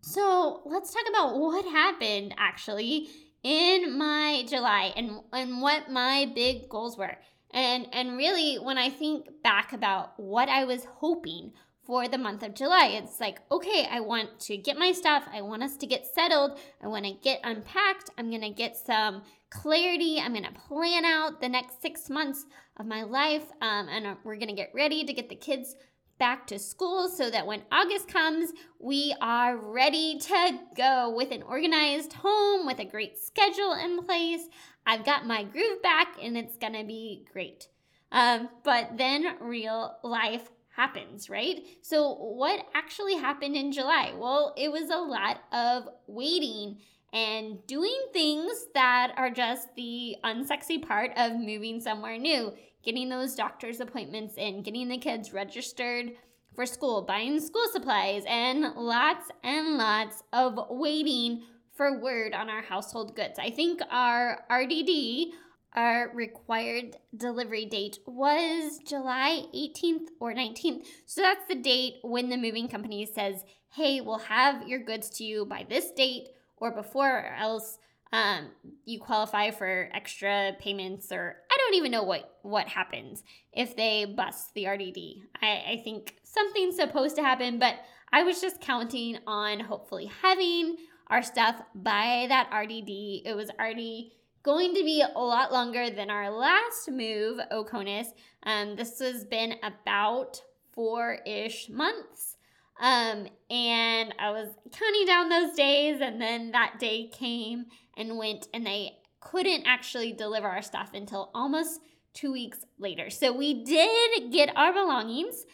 So 0.00 0.62
let's 0.64 0.92
talk 0.92 1.04
about 1.08 1.38
what 1.38 1.64
happened 1.64 2.34
actually 2.38 3.08
in 3.42 3.96
my 3.96 4.44
July 4.48 4.92
and, 4.96 5.20
and 5.32 5.60
what 5.60 5.90
my 5.90 6.30
big 6.34 6.68
goals 6.68 6.96
were. 6.96 7.16
And 7.50 7.88
and 7.92 8.16
really 8.16 8.56
when 8.56 8.78
I 8.78 8.90
think 8.90 9.42
back 9.42 9.72
about 9.72 10.18
what 10.18 10.48
I 10.48 10.64
was 10.64 10.84
hoping 10.84 11.52
for 11.86 12.06
the 12.06 12.18
month 12.18 12.42
of 12.42 12.54
July, 12.54 13.00
it's 13.02 13.18
like, 13.18 13.40
okay, 13.50 13.88
I 13.90 14.00
want 14.00 14.38
to 14.40 14.58
get 14.58 14.76
my 14.76 14.92
stuff. 14.92 15.24
I 15.32 15.40
want 15.40 15.62
us 15.62 15.76
to 15.78 15.86
get 15.86 16.06
settled. 16.06 16.58
I 16.82 16.88
want 16.88 17.06
to 17.06 17.12
get 17.12 17.40
unpacked. 17.44 18.10
I'm 18.18 18.28
going 18.28 18.42
to 18.42 18.50
get 18.50 18.76
some 18.76 19.22
clarity. 19.48 20.20
I'm 20.20 20.32
going 20.32 20.44
to 20.44 20.52
plan 20.52 21.06
out 21.06 21.40
the 21.40 21.48
next 21.48 21.80
six 21.80 22.10
months 22.10 22.44
of 22.76 22.84
my 22.84 23.04
life. 23.04 23.44
Um, 23.62 23.88
and 23.88 24.18
we're 24.22 24.36
going 24.36 24.48
to 24.48 24.54
get 24.54 24.72
ready 24.74 25.04
to 25.04 25.12
get 25.14 25.30
the 25.30 25.34
kids 25.34 25.74
back 26.18 26.46
to 26.48 26.58
school 26.58 27.08
so 27.08 27.30
that 27.30 27.46
when 27.46 27.62
August 27.70 28.08
comes, 28.08 28.52
we 28.78 29.14
are 29.20 29.56
ready 29.56 30.18
to 30.18 30.58
go 30.76 31.14
with 31.14 31.30
an 31.30 31.42
organized 31.42 32.12
home, 32.12 32.66
with 32.66 32.78
a 32.78 32.84
great 32.84 33.18
schedule 33.18 33.72
in 33.72 34.04
place. 34.04 34.48
I've 34.86 35.04
got 35.04 35.26
my 35.26 35.44
groove 35.44 35.82
back 35.82 36.16
and 36.20 36.36
it's 36.36 36.56
gonna 36.56 36.84
be 36.84 37.26
great. 37.32 37.68
Um, 38.10 38.48
but 38.64 38.96
then 38.96 39.36
real 39.40 39.96
life 40.02 40.48
happens, 40.74 41.28
right? 41.28 41.62
So, 41.82 42.14
what 42.14 42.64
actually 42.74 43.16
happened 43.16 43.56
in 43.56 43.72
July? 43.72 44.14
Well, 44.16 44.54
it 44.56 44.70
was 44.70 44.90
a 44.90 44.96
lot 44.96 45.40
of 45.52 45.88
waiting 46.06 46.78
and 47.12 47.66
doing 47.66 47.98
things 48.12 48.66
that 48.74 49.12
are 49.16 49.30
just 49.30 49.74
the 49.76 50.16
unsexy 50.24 50.80
part 50.80 51.10
of 51.16 51.32
moving 51.36 51.80
somewhere 51.80 52.18
new 52.18 52.52
getting 52.82 53.08
those 53.08 53.34
doctor's 53.34 53.80
appointments 53.80 54.34
in, 54.36 54.62
getting 54.62 54.88
the 54.88 54.98
kids 54.98 55.32
registered 55.32 56.12
for 56.54 56.66
school, 56.66 57.02
buying 57.02 57.40
school 57.40 57.66
supplies, 57.72 58.24
and 58.26 58.74
lots 58.74 59.30
and 59.44 59.76
lots 59.78 60.22
of 60.32 60.58
waiting 60.70 61.42
for 61.72 62.00
word 62.00 62.34
on 62.34 62.50
our 62.50 62.62
household 62.62 63.14
goods. 63.14 63.38
I 63.38 63.50
think 63.50 63.80
our 63.90 64.44
RDD, 64.50 65.28
our 65.74 66.10
required 66.12 66.96
delivery 67.16 67.66
date, 67.66 67.98
was 68.06 68.80
July 68.84 69.44
18th 69.54 70.08
or 70.18 70.34
19th. 70.34 70.84
So 71.06 71.22
that's 71.22 71.46
the 71.46 71.54
date 71.54 71.94
when 72.02 72.28
the 72.28 72.36
moving 72.36 72.66
company 72.66 73.06
says, 73.06 73.44
hey, 73.70 74.00
we'll 74.00 74.18
have 74.18 74.66
your 74.66 74.80
goods 74.80 75.10
to 75.10 75.24
you 75.24 75.44
by 75.44 75.64
this 75.68 75.92
date 75.92 76.28
or 76.56 76.72
before, 76.72 77.20
or 77.20 77.34
else 77.38 77.78
um, 78.12 78.48
you 78.84 78.98
qualify 78.98 79.50
for 79.50 79.90
extra 79.92 80.52
payments 80.58 81.12
or 81.12 81.36
don't 81.68 81.76
even 81.76 81.90
know 81.90 82.02
what 82.02 82.38
what 82.42 82.68
happens 82.68 83.22
if 83.52 83.76
they 83.76 84.04
bust 84.04 84.54
the 84.54 84.66
RDD. 84.66 84.98
I, 85.42 85.72
I 85.72 85.80
think 85.84 86.16
something's 86.22 86.76
supposed 86.76 87.16
to 87.16 87.22
happen, 87.22 87.58
but 87.58 87.74
I 88.10 88.22
was 88.22 88.40
just 88.40 88.60
counting 88.60 89.18
on 89.26 89.60
hopefully 89.60 90.10
having 90.22 90.76
our 91.08 91.22
stuff 91.22 91.60
by 91.74 92.26
that 92.28 92.50
RDD. 92.52 93.26
It 93.26 93.36
was 93.36 93.50
already 93.58 94.12
going 94.42 94.74
to 94.74 94.82
be 94.82 95.02
a 95.02 95.20
lot 95.20 95.52
longer 95.52 95.90
than 95.90 96.10
our 96.10 96.30
last 96.30 96.90
move, 96.90 97.38
OCONUS. 97.50 98.08
Um, 98.44 98.76
this 98.76 98.98
has 99.00 99.24
been 99.24 99.56
about 99.62 100.40
four 100.72 101.18
ish 101.26 101.68
months. 101.68 102.36
Um, 102.80 103.26
and 103.50 104.14
I 104.18 104.30
was 104.30 104.48
counting 104.72 105.06
down 105.06 105.28
those 105.28 105.54
days, 105.54 106.00
and 106.00 106.20
then 106.20 106.52
that 106.52 106.78
day 106.78 107.08
came 107.08 107.66
and 107.96 108.16
went, 108.16 108.46
and 108.54 108.64
they 108.64 108.97
couldn't 109.20 109.64
actually 109.66 110.12
deliver 110.12 110.46
our 110.46 110.62
stuff 110.62 110.90
until 110.94 111.30
almost 111.34 111.80
two 112.14 112.32
weeks 112.32 112.64
later. 112.78 113.10
So 113.10 113.32
we 113.32 113.64
did 113.64 114.32
get 114.32 114.56
our 114.56 114.72
belongings 114.72 115.44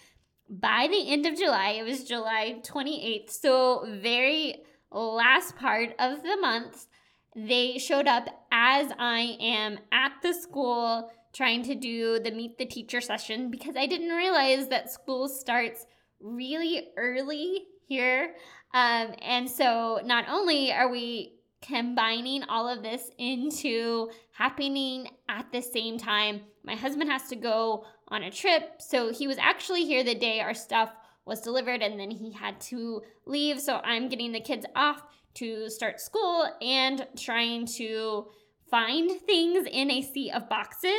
by 0.48 0.88
the 0.90 1.12
end 1.12 1.26
of 1.26 1.36
July. 1.36 1.70
It 1.70 1.84
was 1.84 2.04
July 2.04 2.60
28th. 2.64 3.30
So, 3.30 3.86
very 4.00 4.62
last 4.90 5.56
part 5.56 5.90
of 5.98 6.22
the 6.22 6.36
month, 6.40 6.86
they 7.34 7.78
showed 7.78 8.06
up 8.06 8.28
as 8.52 8.92
I 8.98 9.36
am 9.40 9.78
at 9.90 10.12
the 10.22 10.32
school 10.32 11.10
trying 11.32 11.64
to 11.64 11.74
do 11.74 12.20
the 12.20 12.30
meet 12.30 12.58
the 12.58 12.66
teacher 12.66 13.00
session 13.00 13.50
because 13.50 13.76
I 13.76 13.86
didn't 13.86 14.10
realize 14.10 14.68
that 14.68 14.90
school 14.90 15.28
starts 15.28 15.84
really 16.20 16.88
early 16.96 17.64
here. 17.88 18.34
Um, 18.72 19.14
and 19.20 19.50
so 19.50 20.00
not 20.04 20.26
only 20.28 20.72
are 20.72 20.88
we 20.88 21.34
combining 21.66 22.42
all 22.44 22.68
of 22.68 22.82
this 22.82 23.10
into 23.18 24.10
happening 24.32 25.08
at 25.28 25.50
the 25.52 25.62
same 25.62 25.98
time, 25.98 26.42
my 26.62 26.74
husband 26.74 27.10
has 27.10 27.28
to 27.28 27.36
go 27.36 27.86
on 28.08 28.22
a 28.22 28.30
trip. 28.30 28.80
So 28.80 29.12
he 29.12 29.26
was 29.26 29.38
actually 29.38 29.84
here 29.84 30.04
the 30.04 30.14
day 30.14 30.40
our 30.40 30.54
stuff 30.54 30.90
was 31.24 31.40
delivered 31.40 31.82
and 31.82 31.98
then 31.98 32.10
he 32.10 32.32
had 32.32 32.60
to 32.60 33.02
leave. 33.26 33.60
So 33.60 33.76
I'm 33.76 34.08
getting 34.08 34.32
the 34.32 34.40
kids 34.40 34.66
off 34.76 35.02
to 35.34 35.68
start 35.70 36.00
school 36.00 36.46
and 36.60 37.06
trying 37.16 37.66
to 37.66 38.26
find 38.70 39.10
things 39.22 39.66
in 39.70 39.90
a 39.90 40.02
sea 40.02 40.30
of 40.30 40.48
boxes. 40.48 40.92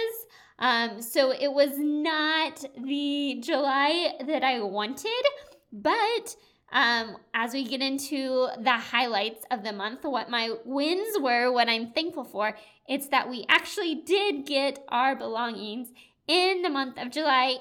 Um, 0.58 1.02
so 1.02 1.32
it 1.32 1.52
was 1.52 1.78
not 1.78 2.64
the 2.82 3.42
July 3.44 4.14
that 4.26 4.44
I 4.44 4.62
wanted, 4.62 5.24
but 5.72 6.36
um, 6.72 7.18
as 7.34 7.54
we 7.54 7.64
get 7.64 7.82
into 7.82 8.48
the 8.60 8.78
highlights 8.78 9.46
of 9.52 9.64
the 9.64 9.72
month, 9.72 10.04
what 10.04 10.30
my 10.30 10.56
wins 10.66 11.18
were, 11.20 11.52
what 11.52 11.70
I'm 11.70 11.92
thankful 11.92 12.24
for, 12.24 12.58
it's 12.88 13.08
that 13.08 13.30
we 13.30 13.46
actually 13.48 13.96
did 13.96 14.46
get 14.46 14.84
our 14.90 15.16
belongings 15.16 15.90
in 16.28 16.62
the 16.62 16.70
month 16.70 16.98
of 16.98 17.12
July 17.12 17.58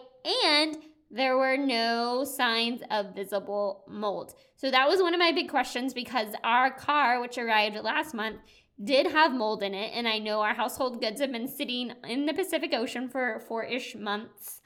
and 0.46 0.76
there 1.10 1.36
were 1.36 1.56
no 1.56 2.24
signs 2.24 2.82
of 2.90 3.14
visible 3.14 3.84
mold. 3.86 4.34
So 4.56 4.70
that 4.70 4.88
was 4.88 5.00
one 5.00 5.14
of 5.14 5.20
my 5.20 5.30
big 5.30 5.48
questions 5.48 5.94
because 5.94 6.34
our 6.42 6.70
car, 6.70 7.20
which 7.20 7.38
arrived 7.38 7.76
last 7.76 8.14
month, 8.14 8.38
did 8.82 9.06
have 9.06 9.32
mold 9.32 9.62
in 9.62 9.74
it. 9.74 9.92
And 9.94 10.08
I 10.08 10.18
know 10.18 10.40
our 10.40 10.54
household 10.54 11.00
goods 11.00 11.20
have 11.20 11.30
been 11.30 11.46
sitting 11.46 11.92
in 12.08 12.26
the 12.26 12.34
Pacific 12.34 12.72
Ocean 12.74 13.08
for 13.08 13.40
four 13.46 13.62
ish 13.62 13.94
months. 13.94 14.60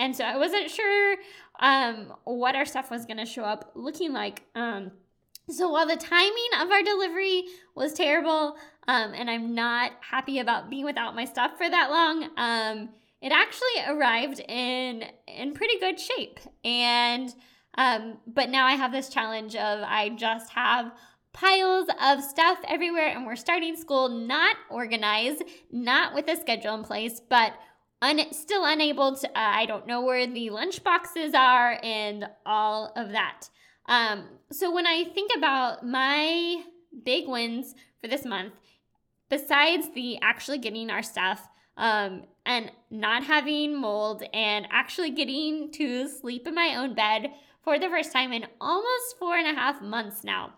And 0.00 0.16
so 0.16 0.24
I 0.24 0.38
wasn't 0.38 0.70
sure 0.70 1.16
um, 1.60 2.14
what 2.24 2.56
our 2.56 2.64
stuff 2.64 2.90
was 2.90 3.04
going 3.04 3.18
to 3.18 3.26
show 3.26 3.44
up 3.44 3.72
looking 3.74 4.14
like. 4.14 4.42
Um, 4.54 4.92
so 5.50 5.68
while 5.68 5.86
the 5.86 5.96
timing 5.96 6.48
of 6.58 6.70
our 6.70 6.82
delivery 6.82 7.44
was 7.76 7.92
terrible, 7.92 8.56
um, 8.88 9.12
and 9.12 9.30
I'm 9.30 9.54
not 9.54 9.92
happy 10.00 10.38
about 10.38 10.70
being 10.70 10.86
without 10.86 11.14
my 11.14 11.26
stuff 11.26 11.58
for 11.58 11.68
that 11.68 11.90
long, 11.90 12.30
um, 12.38 12.88
it 13.20 13.30
actually 13.30 13.68
arrived 13.88 14.40
in 14.40 15.04
in 15.26 15.52
pretty 15.52 15.78
good 15.78 16.00
shape. 16.00 16.40
And 16.64 17.34
um, 17.76 18.16
but 18.26 18.48
now 18.48 18.64
I 18.64 18.76
have 18.76 18.92
this 18.92 19.10
challenge 19.10 19.54
of 19.54 19.80
I 19.82 20.08
just 20.16 20.50
have 20.52 20.92
piles 21.34 21.88
of 22.02 22.22
stuff 22.24 22.58
everywhere, 22.66 23.08
and 23.08 23.26
we're 23.26 23.36
starting 23.36 23.76
school 23.76 24.08
not 24.08 24.56
organized, 24.70 25.42
not 25.70 26.14
with 26.14 26.26
a 26.28 26.36
schedule 26.36 26.74
in 26.74 26.84
place, 26.84 27.20
but 27.20 27.52
un- 28.02 28.32
still 28.32 28.64
unable 28.64 29.16
to, 29.16 29.28
uh, 29.28 29.32
I 29.34 29.66
don't 29.66 29.86
know 29.86 30.02
where 30.02 30.26
the 30.26 30.50
lunch 30.50 30.82
boxes 30.82 31.34
are 31.34 31.78
and 31.82 32.26
all 32.46 32.92
of 32.96 33.12
that. 33.12 33.48
Um, 33.86 34.24
so 34.50 34.72
when 34.72 34.86
I 34.86 35.04
think 35.04 35.32
about 35.36 35.84
my 35.84 36.62
big 37.04 37.28
wins 37.28 37.74
for 38.00 38.08
this 38.08 38.24
month, 38.24 38.54
besides 39.28 39.90
the 39.94 40.18
actually 40.22 40.58
getting 40.58 40.90
our 40.90 41.02
stuff 41.02 41.48
um, 41.76 42.24
and 42.44 42.70
not 42.90 43.24
having 43.24 43.80
mold 43.80 44.22
and 44.32 44.66
actually 44.70 45.10
getting 45.10 45.70
to 45.72 46.08
sleep 46.08 46.46
in 46.46 46.54
my 46.54 46.76
own 46.76 46.94
bed 46.94 47.30
for 47.62 47.78
the 47.78 47.88
first 47.88 48.12
time 48.12 48.32
in 48.32 48.46
almost 48.60 49.18
four 49.18 49.36
and 49.36 49.46
a 49.46 49.58
half 49.58 49.80
months 49.80 50.24
now. 50.24 50.54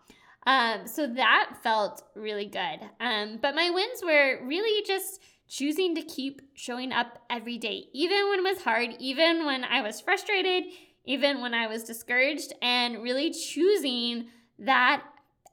Um, 0.46 0.86
so 0.86 1.06
that 1.06 1.58
felt 1.62 2.02
really 2.16 2.46
good. 2.46 2.80
Um, 3.00 3.38
but 3.40 3.54
my 3.54 3.70
wins 3.70 4.02
were 4.04 4.44
really 4.44 4.84
just 4.84 5.20
choosing 5.52 5.94
to 5.94 6.00
keep 6.00 6.40
showing 6.54 6.92
up 6.92 7.18
every 7.28 7.58
day, 7.58 7.84
even 7.92 8.30
when 8.30 8.38
it 8.38 8.42
was 8.42 8.62
hard, 8.62 8.90
even 8.98 9.44
when 9.44 9.64
I 9.64 9.82
was 9.82 10.00
frustrated, 10.00 10.72
even 11.04 11.42
when 11.42 11.52
I 11.52 11.66
was 11.66 11.84
discouraged, 11.84 12.54
and 12.62 13.02
really 13.02 13.30
choosing 13.30 14.28
that 14.58 15.02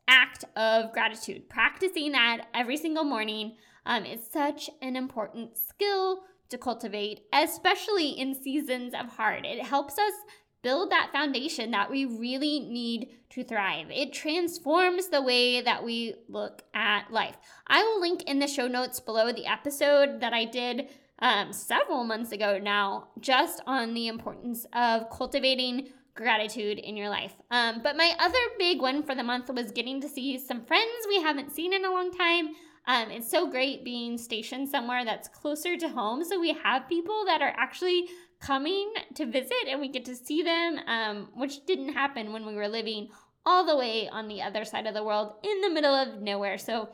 act 0.08 0.46
of 0.56 0.94
gratitude, 0.94 1.50
practicing 1.50 2.14
that 2.14 2.48
every 2.54 2.78
single 2.78 3.04
morning. 3.04 3.58
Um, 3.86 4.06
is 4.06 4.20
such 4.32 4.70
an 4.84 4.96
important 4.96 5.58
skill 5.58 6.20
to 6.50 6.60
cultivate, 6.60 7.22
especially 7.34 8.10
in 8.10 8.36
seasons 8.36 8.94
of 8.94 9.08
hard. 9.08 9.48
It 9.48 9.66
helps 9.66 9.98
us 9.98 10.14
build 10.62 10.92
that 10.92 11.12
foundation 11.12 11.72
that 11.72 11.90
we 11.90 12.06
really 12.06 12.60
need 12.60 13.10
to 13.30 13.44
thrive. 13.44 13.88
It 13.90 14.14
transforms 14.14 15.08
the 15.08 15.22
way 15.22 15.62
that 15.62 15.84
we 15.84 16.16
look 16.28 16.64
at 16.74 17.12
life. 17.12 17.38
I 17.68 17.84
will 17.84 18.02
link 18.02 18.24
in 18.24 18.40
the 18.40 18.48
show 18.48 18.68
notes 18.68 19.00
below 19.00 19.32
the 19.32 19.46
episode 19.46 20.20
that 20.22 20.34
I 20.34 20.46
did 20.46 20.90
um, 21.20 21.54
several 21.54 22.04
months 22.04 22.32
ago 22.32 22.60
now, 22.62 23.10
just 23.20 23.62
on 23.68 23.94
the 23.94 24.08
importance 24.08 24.66
of 24.74 25.10
cultivating 25.10 25.90
gratitude 26.16 26.80
in 26.80 26.98
your 26.98 27.10
life. 27.10 27.34
Um, 27.52 27.82
but 27.82 27.96
my 27.96 28.14
other 28.20 28.38
big 28.58 28.82
one 28.82 29.04
for 29.04 29.16
the 29.16 29.24
month 29.24 29.50
was 29.50 29.72
getting 29.72 30.02
to 30.02 30.10
see 30.10 30.38
some 30.38 30.66
friends 30.66 31.08
we 31.08 31.22
haven't 31.22 31.52
seen 31.52 31.74
in 31.74 31.86
a 31.86 31.92
long 31.92 32.12
time. 32.12 32.50
Um, 32.88 33.12
it's 33.12 33.30
so 33.30 33.50
great 33.50 33.86
being 33.86 34.18
stationed 34.18 34.68
somewhere 34.68 35.06
that's 35.06 35.28
closer 35.28 35.78
to 35.78 35.90
home. 35.90 36.24
So 36.24 36.40
we 36.40 36.54
have 36.64 36.90
people 36.90 37.24
that 37.26 37.42
are 37.42 37.54
actually 37.56 38.08
coming 38.40 38.94
to 39.16 39.26
visit 39.26 39.68
and 39.68 39.80
we 39.80 39.90
get 39.90 40.06
to 40.06 40.16
see 40.16 40.42
them, 40.44 40.80
um, 40.88 41.30
which 41.36 41.66
didn't 41.66 41.94
happen 41.94 42.32
when 42.32 42.46
we 42.46 42.56
were 42.56 42.68
living 42.68 43.10
all 43.46 43.66
the 43.66 43.76
way 43.76 44.08
on 44.10 44.28
the 44.28 44.42
other 44.42 44.66
side 44.66 44.86
of 44.86 44.94
the 44.94 45.04
world 45.04 45.34
in 45.44 45.62
the 45.62 45.70
middle 45.70 45.94
of 45.94 46.22
nowhere. 46.22 46.58
So 46.58 46.90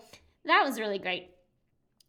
that 0.46 0.64
was 0.66 0.80
really 0.80 1.00
great. 1.00 1.32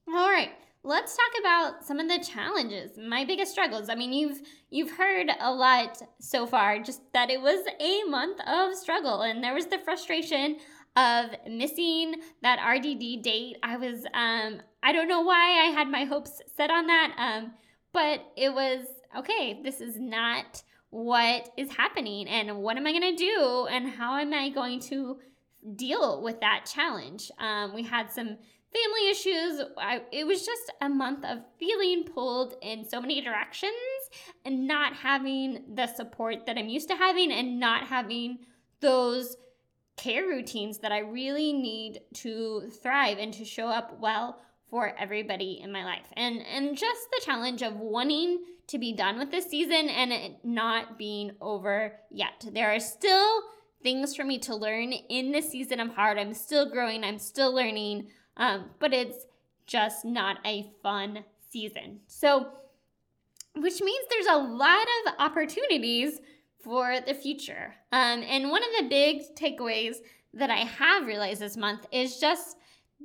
All 0.09 0.31
right, 0.31 0.51
let's 0.85 1.17
talk 1.17 1.41
about 1.41 1.85
some 1.85 1.99
of 1.99 2.09
the 2.09 2.25
challenges, 2.25 2.97
my 2.97 3.25
biggest 3.25 3.51
struggles. 3.51 3.89
I 3.89 3.97
mean, 3.97 4.13
you've 4.13 4.41
you've 4.71 4.93
heard 4.93 5.29
a 5.41 5.53
lot 5.53 6.01
so 6.21 6.47
far 6.47 6.79
just 6.79 7.01
that 7.13 7.31
it 7.31 7.41
was 7.41 7.67
a 7.81 8.05
month 8.05 8.41
of 8.47 8.75
struggle 8.75 9.23
and 9.23 9.43
there 9.43 9.55
was 9.55 9.67
the 9.67 9.79
frustration 9.79 10.59
of 10.95 11.31
missing 11.49 12.15
that 12.43 12.61
RDD 12.65 13.23
date. 13.23 13.57
I 13.63 13.77
was 13.77 14.05
um 14.15 14.63
I 14.83 14.93
don't 14.93 15.09
know 15.09 15.23
why 15.23 15.67
I 15.67 15.73
had 15.73 15.89
my 15.89 16.05
hopes 16.05 16.41
set 16.57 16.71
on 16.71 16.87
that 16.87 17.15
um 17.19 17.53
but 17.93 18.21
it 18.37 18.55
was 18.55 18.87
okay, 19.19 19.61
this 19.63 19.81
is 19.81 19.99
not 19.99 20.63
what 20.91 21.51
is 21.57 21.73
happening 21.73 22.29
and 22.29 22.59
what 22.59 22.77
am 22.77 22.87
I 22.87 22.93
going 22.93 23.17
to 23.17 23.17
do 23.17 23.67
and 23.71 23.89
how 23.89 24.17
am 24.17 24.33
I 24.33 24.51
going 24.51 24.81
to 24.81 25.19
deal 25.75 26.23
with 26.23 26.41
that 26.41 26.69
challenge. 26.73 27.31
Um, 27.39 27.75
we 27.75 27.83
had 27.83 28.11
some 28.11 28.27
family 28.27 29.11
issues. 29.11 29.63
I, 29.79 30.03
it 30.13 30.27
was 30.27 30.45
just 30.45 30.73
a 30.81 30.89
month 30.89 31.25
of 31.25 31.39
feeling 31.59 32.05
pulled 32.05 32.55
in 32.63 32.89
so 32.89 33.01
many 33.01 33.21
directions 33.21 33.73
and 34.45 34.67
not 34.67 34.95
having 34.95 35.65
the 35.75 35.87
support 35.87 36.47
that 36.47 36.57
I'm 36.57 36.69
used 36.69 36.89
to 36.89 36.97
having 36.97 37.33
and 37.33 37.59
not 37.59 37.87
having 37.87 38.39
those 38.81 39.37
care 39.97 40.27
routines 40.27 40.79
that 40.79 40.93
I 40.93 40.99
really 40.99 41.53
need 41.53 42.01
to 42.15 42.71
thrive 42.83 43.19
and 43.19 43.33
to 43.35 43.45
show 43.45 43.67
up 43.67 43.99
well 43.99 44.41
for 44.69 44.95
everybody 44.99 45.61
in 45.63 45.73
my 45.73 45.85
life. 45.85 46.07
And 46.15 46.41
and 46.43 46.77
just 46.77 47.11
the 47.11 47.23
challenge 47.25 47.63
of 47.63 47.77
wanting 47.77 48.41
to 48.69 48.79
be 48.79 48.93
done 48.93 49.19
with 49.19 49.31
this 49.31 49.47
season 49.47 49.89
and 49.89 50.13
it 50.13 50.45
not 50.45 50.99
being 50.99 51.33
over 51.41 51.93
yet. 52.11 52.45
There 52.53 52.75
are 52.75 52.81
still 52.81 53.43
things 53.83 54.17
for 54.17 54.25
me 54.25 54.39
to 54.41 54.55
learn 54.55 54.93
in 54.93 55.33
this 55.33 55.51
season 55.51 55.81
of 55.81 55.91
hard. 55.91 56.19
I'm 56.19 56.35
still 56.35 56.71
growing, 56.71 57.05
I'm 57.05 57.19
still 57.19 57.55
learning, 57.55 58.09
um, 58.37 58.71
but 58.79 58.93
it's 58.93 59.27
just 59.67 60.05
not 60.05 60.39
a 60.45 60.71
fun 60.83 61.25
season. 61.51 62.01
So, 62.07 62.49
which 63.55 63.81
means 63.81 64.07
there's 64.11 64.27
a 64.27 64.39
lot 64.39 64.87
of 65.07 65.15
opportunities 65.19 66.21
for 66.63 67.01
the 67.07 67.15
future. 67.15 67.75
Um, 67.93 68.23
and 68.23 68.51
one 68.51 68.63
of 68.63 68.71
the 68.79 68.89
big 68.89 69.35
takeaways 69.37 69.97
that 70.35 70.51
I 70.51 70.59
have 70.59 71.07
realized 71.07 71.41
this 71.41 71.57
month 71.57 71.87
is 71.93 72.19
just 72.19 72.57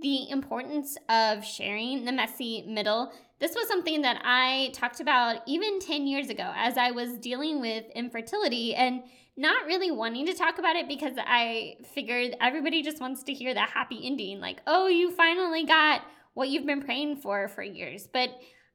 the 0.02 0.30
importance 0.30 0.98
of 1.10 1.46
sharing 1.46 2.06
the 2.06 2.12
messy 2.12 2.66
middle. 2.68 3.12
This 3.42 3.56
was 3.56 3.68
something 3.68 4.04
that 4.04 4.22
I 4.24 4.70
talked 4.72 5.00
about 5.00 5.42
even 5.48 5.80
10 5.80 6.06
years 6.06 6.30
ago 6.30 6.54
as 6.56 6.78
I 6.78 6.92
was 6.92 7.18
dealing 7.18 7.60
with 7.60 7.86
infertility 7.96 8.76
and 8.76 9.02
not 9.36 9.66
really 9.66 9.90
wanting 9.90 10.28
to 10.28 10.36
talk 10.36 10.60
about 10.60 10.76
it 10.76 10.88
because 10.88 11.14
I 11.18 11.78
figured 11.92 12.36
everybody 12.40 12.84
just 12.84 13.02
wants 13.02 13.24
to 13.24 13.34
hear 13.34 13.56
the 13.56 13.62
happy 13.62 14.06
ending 14.06 14.40
like, 14.40 14.62
oh, 14.68 14.88
you 14.88 15.10
finally 15.10 15.66
got 15.66 16.04
what 16.36 16.50
you've 16.50 16.68
been 16.68 16.84
praying 16.84 17.16
for 17.18 17.48
for 17.48 17.64
years. 17.64 18.08
But 18.14 18.30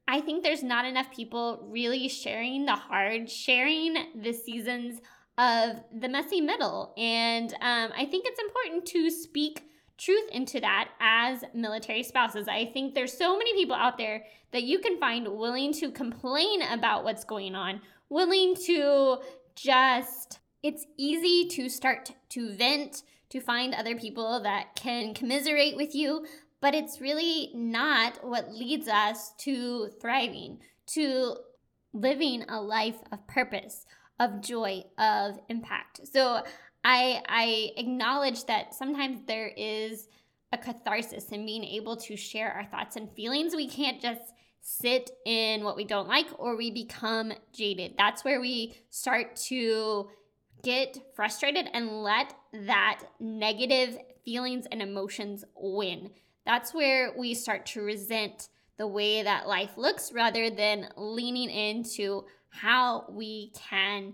I 0.05 0.19
think 0.19 0.43
there's 0.43 0.63
not 0.63 0.83
enough 0.83 1.11
people 1.15 1.65
really 1.71 2.09
sharing 2.09 2.65
the 2.65 2.75
hard, 2.75 3.29
sharing 3.29 3.95
the 4.21 4.33
seasons 4.33 4.99
of 5.37 5.77
the 5.97 6.09
messy 6.09 6.41
middle. 6.41 6.93
And 6.97 7.53
um, 7.53 7.91
I 7.95 8.05
think 8.05 8.25
it's 8.27 8.41
important 8.41 8.85
to 8.87 9.09
speak 9.09 9.63
truth 9.97 10.29
into 10.31 10.59
that 10.59 10.89
as 10.99 11.43
military 11.53 12.03
spouses. 12.03 12.47
I 12.47 12.65
think 12.65 12.93
there's 12.93 13.17
so 13.17 13.37
many 13.37 13.53
people 13.53 13.75
out 13.75 13.97
there 13.97 14.25
that 14.51 14.63
you 14.63 14.79
can 14.79 14.99
find 14.99 15.27
willing 15.27 15.73
to 15.73 15.91
complain 15.91 16.61
about 16.61 17.03
what's 17.03 17.23
going 17.23 17.55
on, 17.55 17.81
willing 18.09 18.55
to 18.65 19.17
just, 19.55 20.39
it's 20.63 20.85
easy 20.97 21.47
to 21.49 21.69
start 21.69 22.11
to 22.29 22.51
vent, 22.51 23.03
to 23.29 23.41
find 23.41 23.73
other 23.73 23.95
people 23.95 24.41
that 24.43 24.75
can 24.75 25.13
commiserate 25.13 25.75
with 25.75 25.93
you, 25.93 26.25
but 26.61 26.73
it's 26.73 27.01
really 27.01 27.51
not 27.53 28.23
what 28.23 28.53
leads 28.53 28.87
us 28.87 29.33
to 29.39 29.89
thriving, 29.99 30.59
to 30.87 31.35
living 31.93 32.43
a 32.47 32.61
life 32.61 32.97
of 33.11 33.27
purpose, 33.27 33.85
of 34.19 34.41
joy, 34.41 34.83
of 34.97 35.39
impact. 35.49 36.01
So 36.07 36.43
I 36.87 37.21
I 37.27 37.71
acknowledge 37.75 38.45
that 38.45 38.73
sometimes 38.73 39.19
there 39.27 39.51
is 39.57 40.07
a 40.53 40.57
catharsis 40.57 41.29
in 41.33 41.45
being 41.45 41.65
able 41.65 41.97
to 41.97 42.15
share 42.15 42.49
our 42.53 42.63
thoughts 42.63 42.95
and 42.95 43.11
feelings. 43.11 43.53
We 43.53 43.67
can't 43.67 44.01
just 44.01 44.21
sit 44.61 45.11
in 45.25 45.65
what 45.65 45.75
we 45.75 45.83
don't 45.83 46.07
like 46.07 46.27
or 46.37 46.55
we 46.55 46.71
become 46.71 47.33
jaded. 47.51 47.95
That's 47.97 48.23
where 48.23 48.39
we 48.39 48.77
start 48.89 49.35
to 49.47 50.07
get 50.63 50.97
frustrated 51.13 51.67
and 51.73 52.03
let 52.03 52.33
that 52.53 53.03
negative 53.19 53.97
feelings 54.23 54.65
and 54.71 54.81
emotions 54.81 55.43
win. 55.57 56.11
That's 56.45 56.73
where 56.73 57.13
we 57.17 57.33
start 57.33 57.65
to 57.67 57.81
resent 57.81 58.47
the 58.77 58.87
way 58.87 59.23
that 59.23 59.49
life 59.49 59.71
looks 59.75 60.13
rather 60.13 60.49
than 60.49 60.87
leaning 60.95 61.49
into 61.49 62.23
how 62.49 63.05
we 63.09 63.51
can 63.55 64.13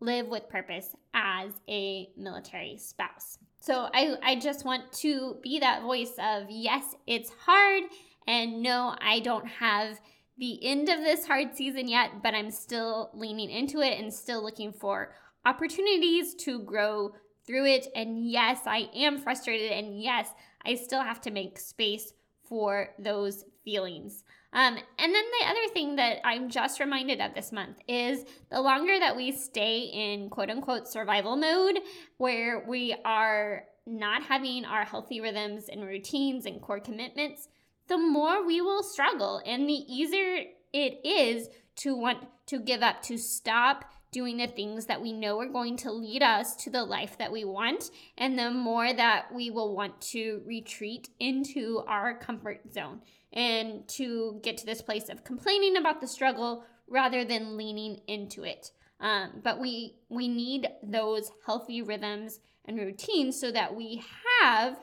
live 0.00 0.28
with 0.28 0.48
purpose 0.48 0.94
as 1.14 1.52
a 1.68 2.08
military 2.16 2.76
spouse. 2.78 3.38
So 3.60 3.88
I, 3.94 4.16
I 4.22 4.36
just 4.36 4.64
want 4.64 4.92
to 5.00 5.38
be 5.42 5.58
that 5.60 5.82
voice 5.82 6.12
of 6.18 6.44
yes, 6.50 6.94
it's 7.06 7.30
hard, 7.46 7.84
and 8.26 8.62
no, 8.62 8.94
I 9.00 9.20
don't 9.20 9.46
have 9.46 10.00
the 10.36 10.64
end 10.66 10.88
of 10.88 10.98
this 10.98 11.26
hard 11.26 11.56
season 11.56 11.88
yet, 11.88 12.22
but 12.22 12.34
I'm 12.34 12.50
still 12.50 13.10
leaning 13.14 13.50
into 13.50 13.80
it 13.80 13.98
and 13.98 14.12
still 14.12 14.42
looking 14.42 14.72
for 14.72 15.14
opportunities 15.46 16.34
to 16.34 16.58
grow 16.58 17.12
through 17.46 17.66
it. 17.66 17.86
And 17.94 18.30
yes, 18.30 18.60
I 18.66 18.88
am 18.94 19.18
frustrated, 19.18 19.72
and 19.72 20.02
yes, 20.02 20.28
I 20.66 20.74
still 20.74 21.02
have 21.02 21.20
to 21.22 21.30
make 21.30 21.58
space 21.58 22.12
for 22.46 22.90
those 22.98 23.44
feelings. 23.64 24.22
Um, 24.52 24.76
and 24.98 25.14
then 25.14 25.24
the 25.40 25.46
other 25.46 25.72
thing 25.72 25.96
that 25.96 26.18
I'm 26.24 26.48
just 26.48 26.78
reminded 26.78 27.20
of 27.20 27.34
this 27.34 27.50
month 27.50 27.78
is 27.88 28.24
the 28.50 28.60
longer 28.60 28.98
that 29.00 29.16
we 29.16 29.32
stay 29.32 29.90
in 29.92 30.30
quote 30.30 30.50
unquote 30.50 30.86
survival 30.86 31.36
mode, 31.36 31.80
where 32.18 32.64
we 32.68 32.94
are 33.04 33.64
not 33.86 34.22
having 34.22 34.64
our 34.64 34.84
healthy 34.84 35.20
rhythms 35.20 35.68
and 35.68 35.84
routines 35.84 36.46
and 36.46 36.62
core 36.62 36.80
commitments, 36.80 37.48
the 37.88 37.98
more 37.98 38.46
we 38.46 38.60
will 38.60 38.82
struggle 38.82 39.42
and 39.44 39.68
the 39.68 39.72
easier 39.72 40.44
it 40.72 41.00
is 41.04 41.48
to 41.76 41.96
want 41.96 42.26
to 42.46 42.58
give 42.60 42.82
up, 42.82 43.02
to 43.02 43.18
stop 43.18 43.84
doing 44.14 44.36
the 44.36 44.46
things 44.46 44.86
that 44.86 45.02
we 45.02 45.12
know 45.12 45.40
are 45.40 45.48
going 45.48 45.76
to 45.76 45.90
lead 45.90 46.22
us 46.22 46.54
to 46.54 46.70
the 46.70 46.84
life 46.84 47.18
that 47.18 47.32
we 47.32 47.44
want, 47.44 47.90
and 48.16 48.38
the 48.38 48.50
more 48.50 48.94
that 48.94 49.26
we 49.34 49.50
will 49.50 49.74
want 49.74 50.00
to 50.00 50.40
retreat 50.46 51.10
into 51.18 51.82
our 51.88 52.16
comfort 52.16 52.60
zone 52.72 53.00
and 53.32 53.86
to 53.88 54.38
get 54.44 54.56
to 54.56 54.64
this 54.64 54.80
place 54.80 55.08
of 55.08 55.24
complaining 55.24 55.76
about 55.76 56.00
the 56.00 56.06
struggle 56.06 56.64
rather 56.86 57.24
than 57.24 57.56
leaning 57.56 58.00
into 58.06 58.44
it. 58.44 58.70
Um, 59.00 59.40
but 59.42 59.58
we 59.58 59.96
we 60.08 60.28
need 60.28 60.68
those 60.82 61.32
healthy 61.44 61.82
rhythms 61.82 62.38
and 62.64 62.78
routines 62.78 63.38
so 63.38 63.50
that 63.50 63.74
we 63.74 64.04
have 64.40 64.78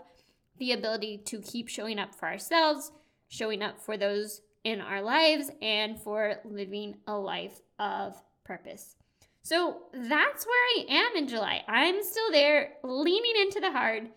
the 0.57 0.73
ability 0.73 1.19
to 1.25 1.41
keep 1.41 1.69
showing 1.69 1.99
up 1.99 2.13
for 2.13 2.27
ourselves, 2.27 2.91
showing 3.29 3.63
up 3.63 3.79
for 3.79 3.95
those 3.95 4.41
in 4.65 4.81
our 4.81 5.01
lives, 5.01 5.49
and 5.61 5.97
for 5.99 6.35
living 6.43 6.97
a 7.07 7.15
life 7.15 7.61
of 7.79 8.21
purpose. 8.43 8.95
So 9.43 9.83
that's 9.93 10.45
where 10.45 10.53
I 10.77 10.85
am 10.89 11.17
in 11.17 11.27
July. 11.27 11.63
I'm 11.67 12.03
still 12.03 12.31
there, 12.31 12.73
leaning 12.83 13.41
into 13.41 13.59
the 13.59 13.71
hard 13.71 14.09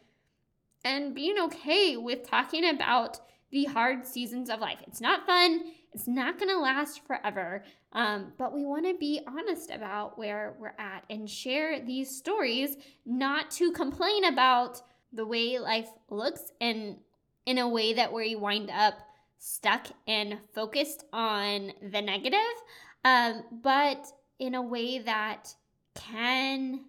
and 0.85 1.15
being 1.15 1.39
okay 1.39 1.97
with 1.97 2.29
talking 2.29 2.69
about 2.69 3.21
the 3.51 3.65
hard 3.65 4.07
seasons 4.07 4.51
of 4.51 4.61
life. 4.61 4.79
It's 4.87 5.01
not 5.01 5.27
fun, 5.27 5.73
it's 5.93 6.09
not 6.09 6.39
going 6.39 6.51
to 6.51 6.59
last 6.59 7.07
forever, 7.07 7.65
um, 7.93 8.33
but 8.37 8.53
we 8.53 8.65
want 8.65 8.85
to 8.85 8.95
be 8.99 9.21
honest 9.27 9.71
about 9.71 10.19
where 10.19 10.57
we're 10.59 10.75
at 10.79 11.05
and 11.09 11.31
share 11.31 11.81
these 11.81 12.15
stories, 12.15 12.77
not 13.07 13.51
to 13.53 13.73
complain 13.73 14.25
about 14.25 14.83
the 15.13 15.25
way 15.25 15.59
life 15.59 15.89
looks 16.11 16.53
and 16.61 16.97
in 17.47 17.59
a 17.59 17.69
way 17.69 17.95
that 17.95 18.13
where 18.13 18.25
you 18.25 18.39
wind 18.39 18.71
up 18.71 18.95
stuck 19.39 19.87
and 20.09 20.39
focused 20.55 21.05
on 21.13 21.73
the 21.81 22.03
negative, 22.03 22.39
um, 23.05 23.45
but 23.63 24.05
in 24.39 24.55
a 24.55 24.63
way 24.63 24.99
that 24.99 25.55
can 25.95 26.81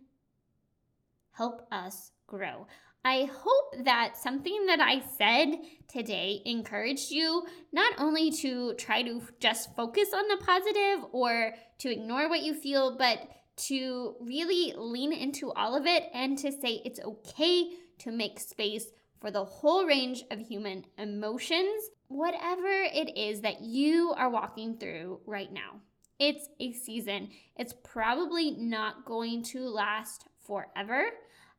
help 1.32 1.68
us 1.72 2.12
grow. 2.28 2.68
I 3.04 3.30
hope 3.32 3.86
that 3.86 4.18
something 4.18 4.66
that 4.66 4.80
I 4.80 5.04
said 5.18 5.60
today 5.88 6.42
encouraged 6.44 7.12
you 7.12 7.44
not 7.72 7.94
only 8.00 8.32
to 8.32 8.74
try 8.76 9.04
to 9.04 9.22
just 9.40 9.76
focus 9.76 10.10
on 10.12 10.28
the 10.28 10.44
positive 10.44 11.06
or 11.12 11.54
to 11.80 11.92
ignore 11.92 12.30
what 12.30 12.42
you 12.42 12.56
feel, 12.56 12.98
but 12.98 13.20
to 13.58 14.16
really 14.20 14.74
lean 14.76 15.14
into 15.14 15.52
all 15.52 15.76
of 15.76 15.86
it 15.86 16.06
and 16.14 16.38
to 16.40 16.52
say 16.52 16.82
it's 16.84 17.00
okay 17.00 17.70
to 18.00 18.12
make 18.12 18.40
space 18.40 18.88
for 19.22 19.30
the 19.30 19.46
whole 19.46 19.86
range 19.86 20.24
of 20.32 20.40
human 20.40 20.86
emotions, 20.98 21.90
whatever 22.08 22.68
it 22.68 23.16
is 23.16 23.42
that 23.42 23.62
you 23.62 24.14
are 24.18 24.30
walking 24.30 24.78
through 24.78 25.20
right 25.26 25.54
now. 25.54 25.80
It's 26.20 26.48
a 26.60 26.72
season. 26.72 27.30
It's 27.58 27.74
probably 27.84 28.52
not 28.52 29.06
going 29.06 29.44
to 29.44 29.62
last 29.62 30.26
forever. 30.46 31.06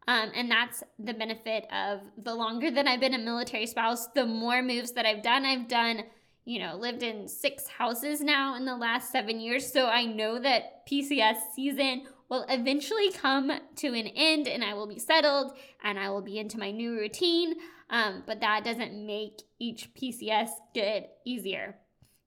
Um, 0.09 0.31
and 0.35 0.51
that's 0.51 0.83
the 0.99 1.15
benefit 1.15 1.67
of 1.73 2.01
the 2.17 2.35
longer 2.35 2.71
that 2.71 2.87
I've 2.87 3.01
been 3.01 3.15
a 3.15 3.19
military 3.19 3.67
spouse, 3.67 4.07
the 4.09 4.25
more 4.25 4.63
moves 4.63 4.93
that 4.93 5.05
I've 5.05 5.23
done. 5.23 5.45
I've 5.45 5.69
done, 5.69 6.05
you 6.45 6.61
know, 6.61 6.77
lived 6.77 7.03
in 7.03 7.27
six 7.27 7.67
houses 7.67 8.21
now 8.21 8.55
in 8.55 8.65
the 8.65 8.77
last 8.77 9.11
seven 9.11 9.41
years. 9.41 9.71
So 9.71 9.89
I 9.89 10.05
know 10.05 10.39
that 10.39 10.87
PCS 10.89 11.39
season 11.55 12.05
will 12.29 12.47
eventually 12.49 13.11
come 13.13 13.51
to 13.77 13.89
an 13.89 14.07
end 14.07 14.47
and 14.47 14.65
I 14.65 14.75
will 14.75 14.87
be 14.87 14.99
settled 14.99 15.53
and 15.83 15.99
I 15.99 16.11
will 16.11 16.23
be 16.23 16.39
into 16.39 16.59
my 16.59 16.71
new 16.71 16.93
routine. 16.93 17.57
Um, 17.91 18.23
but 18.27 18.41
that 18.41 18.65
doesn't 18.65 19.07
make 19.07 19.43
each 19.59 19.93
PCS 19.95 20.51
get 20.73 21.19
easier. 21.25 21.77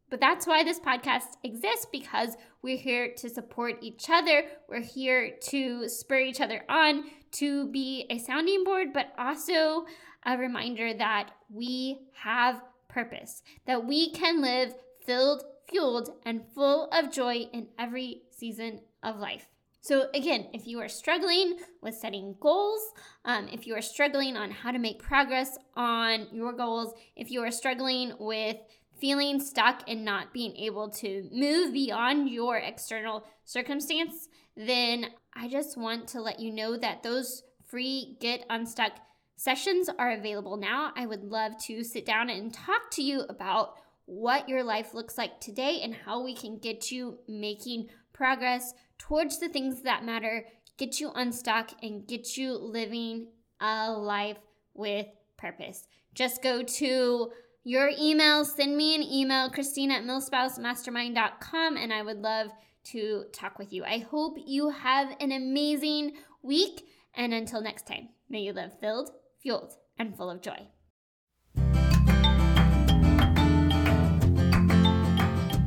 But 0.10 0.20
that's 0.20 0.48
why 0.48 0.64
this 0.64 0.80
podcast 0.80 1.38
exists 1.44 1.88
because 1.92 2.36
we're 2.62 2.78
here 2.78 3.14
to 3.18 3.30
support 3.30 3.78
each 3.82 4.10
other. 4.10 4.44
We're 4.68 4.82
here 4.82 5.36
to 5.50 5.88
spur 5.88 6.20
each 6.20 6.42
other 6.42 6.64
on 6.68 7.04
to 7.34 7.68
be 7.68 8.06
a 8.10 8.18
sounding 8.18 8.64
board, 8.64 8.94
but 8.94 9.14
also 9.18 9.86
a 10.26 10.38
reminder 10.38 10.94
that 10.94 11.32
we 11.50 12.00
have 12.14 12.62
purpose, 12.88 13.44
that 13.66 13.86
we 13.86 14.12
can 14.12 14.42
live 14.42 14.74
filled, 15.06 15.44
fueled, 15.70 16.10
and 16.26 16.42
full 16.54 16.90
of 16.92 17.12
joy 17.12 17.48
in 17.54 17.68
every 17.78 18.24
season 18.32 18.82
of 19.04 19.18
life. 19.18 19.48
So, 19.82 20.08
again, 20.14 20.48
if 20.54 20.68
you 20.68 20.82
are 20.82 20.90
struggling 20.90 21.58
with 21.82 21.96
setting 21.96 22.36
goals, 22.42 22.82
um, 23.24 23.48
if 23.48 23.66
you 23.66 23.76
are 23.76 23.82
struggling 23.82 24.36
on 24.36 24.52
how 24.52 24.72
to 24.72 24.80
make 24.80 25.02
progress 25.02 25.58
on 25.76 26.28
your 26.34 26.52
goals, 26.52 26.94
if 27.16 27.32
you 27.32 27.42
are 27.42 27.52
struggling 27.52 28.14
with 28.20 28.58
feeling 29.00 29.40
stuck 29.40 29.84
and 29.88 30.04
not 30.04 30.34
being 30.34 30.56
able 30.56 30.90
to 30.90 31.28
move 31.32 31.74
beyond 31.74 32.30
your 32.30 32.58
external 32.58 33.26
circumstance, 33.46 34.28
then 34.56 35.08
I 35.34 35.48
just 35.48 35.78
want 35.78 36.08
to 36.10 36.22
let 36.22 36.40
you 36.40 36.52
know 36.52 36.78
that 36.78 37.04
those 37.04 37.44
free 37.66 38.18
Get 38.20 38.46
Unstuck 38.50 38.94
sessions 39.36 39.90
are 39.98 40.12
available 40.12 40.58
now. 40.58 40.92
I 40.96 41.06
would 41.06 41.24
love 41.24 41.54
to 41.66 41.84
sit 41.84 42.06
down 42.06 42.30
and 42.30 42.54
talk 42.54 42.92
to 42.92 43.02
you 43.02 43.22
about 43.30 43.76
what 44.06 44.50
your 44.50 44.64
life 44.64 44.94
looks 44.94 45.18
like 45.18 45.40
today 45.40 45.82
and 45.84 45.94
how 45.94 46.24
we 46.24 46.36
can 46.36 46.58
get 46.58 46.92
you 46.92 47.20
making 47.28 47.88
progress 48.12 48.74
towards 48.98 49.40
the 49.40 49.48
things 49.48 49.84
that 49.84 50.04
matter, 50.04 50.46
get 50.78 51.00
you 51.00 51.12
unstuck, 51.16 51.72
and 51.82 52.08
get 52.08 52.36
you 52.36 52.54
living 52.54 53.28
a 53.62 53.92
life 53.92 54.38
with 54.74 55.06
purpose. 55.38 55.86
Just 56.14 56.42
go 56.42 56.64
to 56.64 57.32
your 57.70 57.92
email, 58.02 58.44
send 58.44 58.76
me 58.76 58.96
an 58.96 59.04
email, 59.04 59.48
Christine 59.52 59.92
at 59.92 60.04
milspousemastermind.com, 60.04 61.78
and 61.78 61.94
I 61.94 62.02
would 62.02 62.18
love 62.18 62.48
to 62.86 63.26
talk 63.32 63.60
with 63.60 63.72
you. 63.72 63.86
I 63.86 64.00
hope 64.00 64.38
you 64.44 64.72
have 64.72 65.16
an 65.20 65.32
amazing 65.32 66.14
week, 66.42 66.88
and 67.14 67.32
until 67.32 67.62
next 67.62 67.86
time, 67.86 68.10
may 68.28 68.40
you 68.40 68.54
live 68.54 68.72
filled, 68.80 69.12
fueled, 69.40 69.74
and 70.00 70.18
full 70.18 70.32
of 70.32 70.42
joy. 70.42 70.68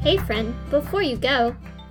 Hey, 0.01 0.17
friend, 0.17 0.57
before 0.71 1.03
you 1.03 1.17
go, 1.17 1.55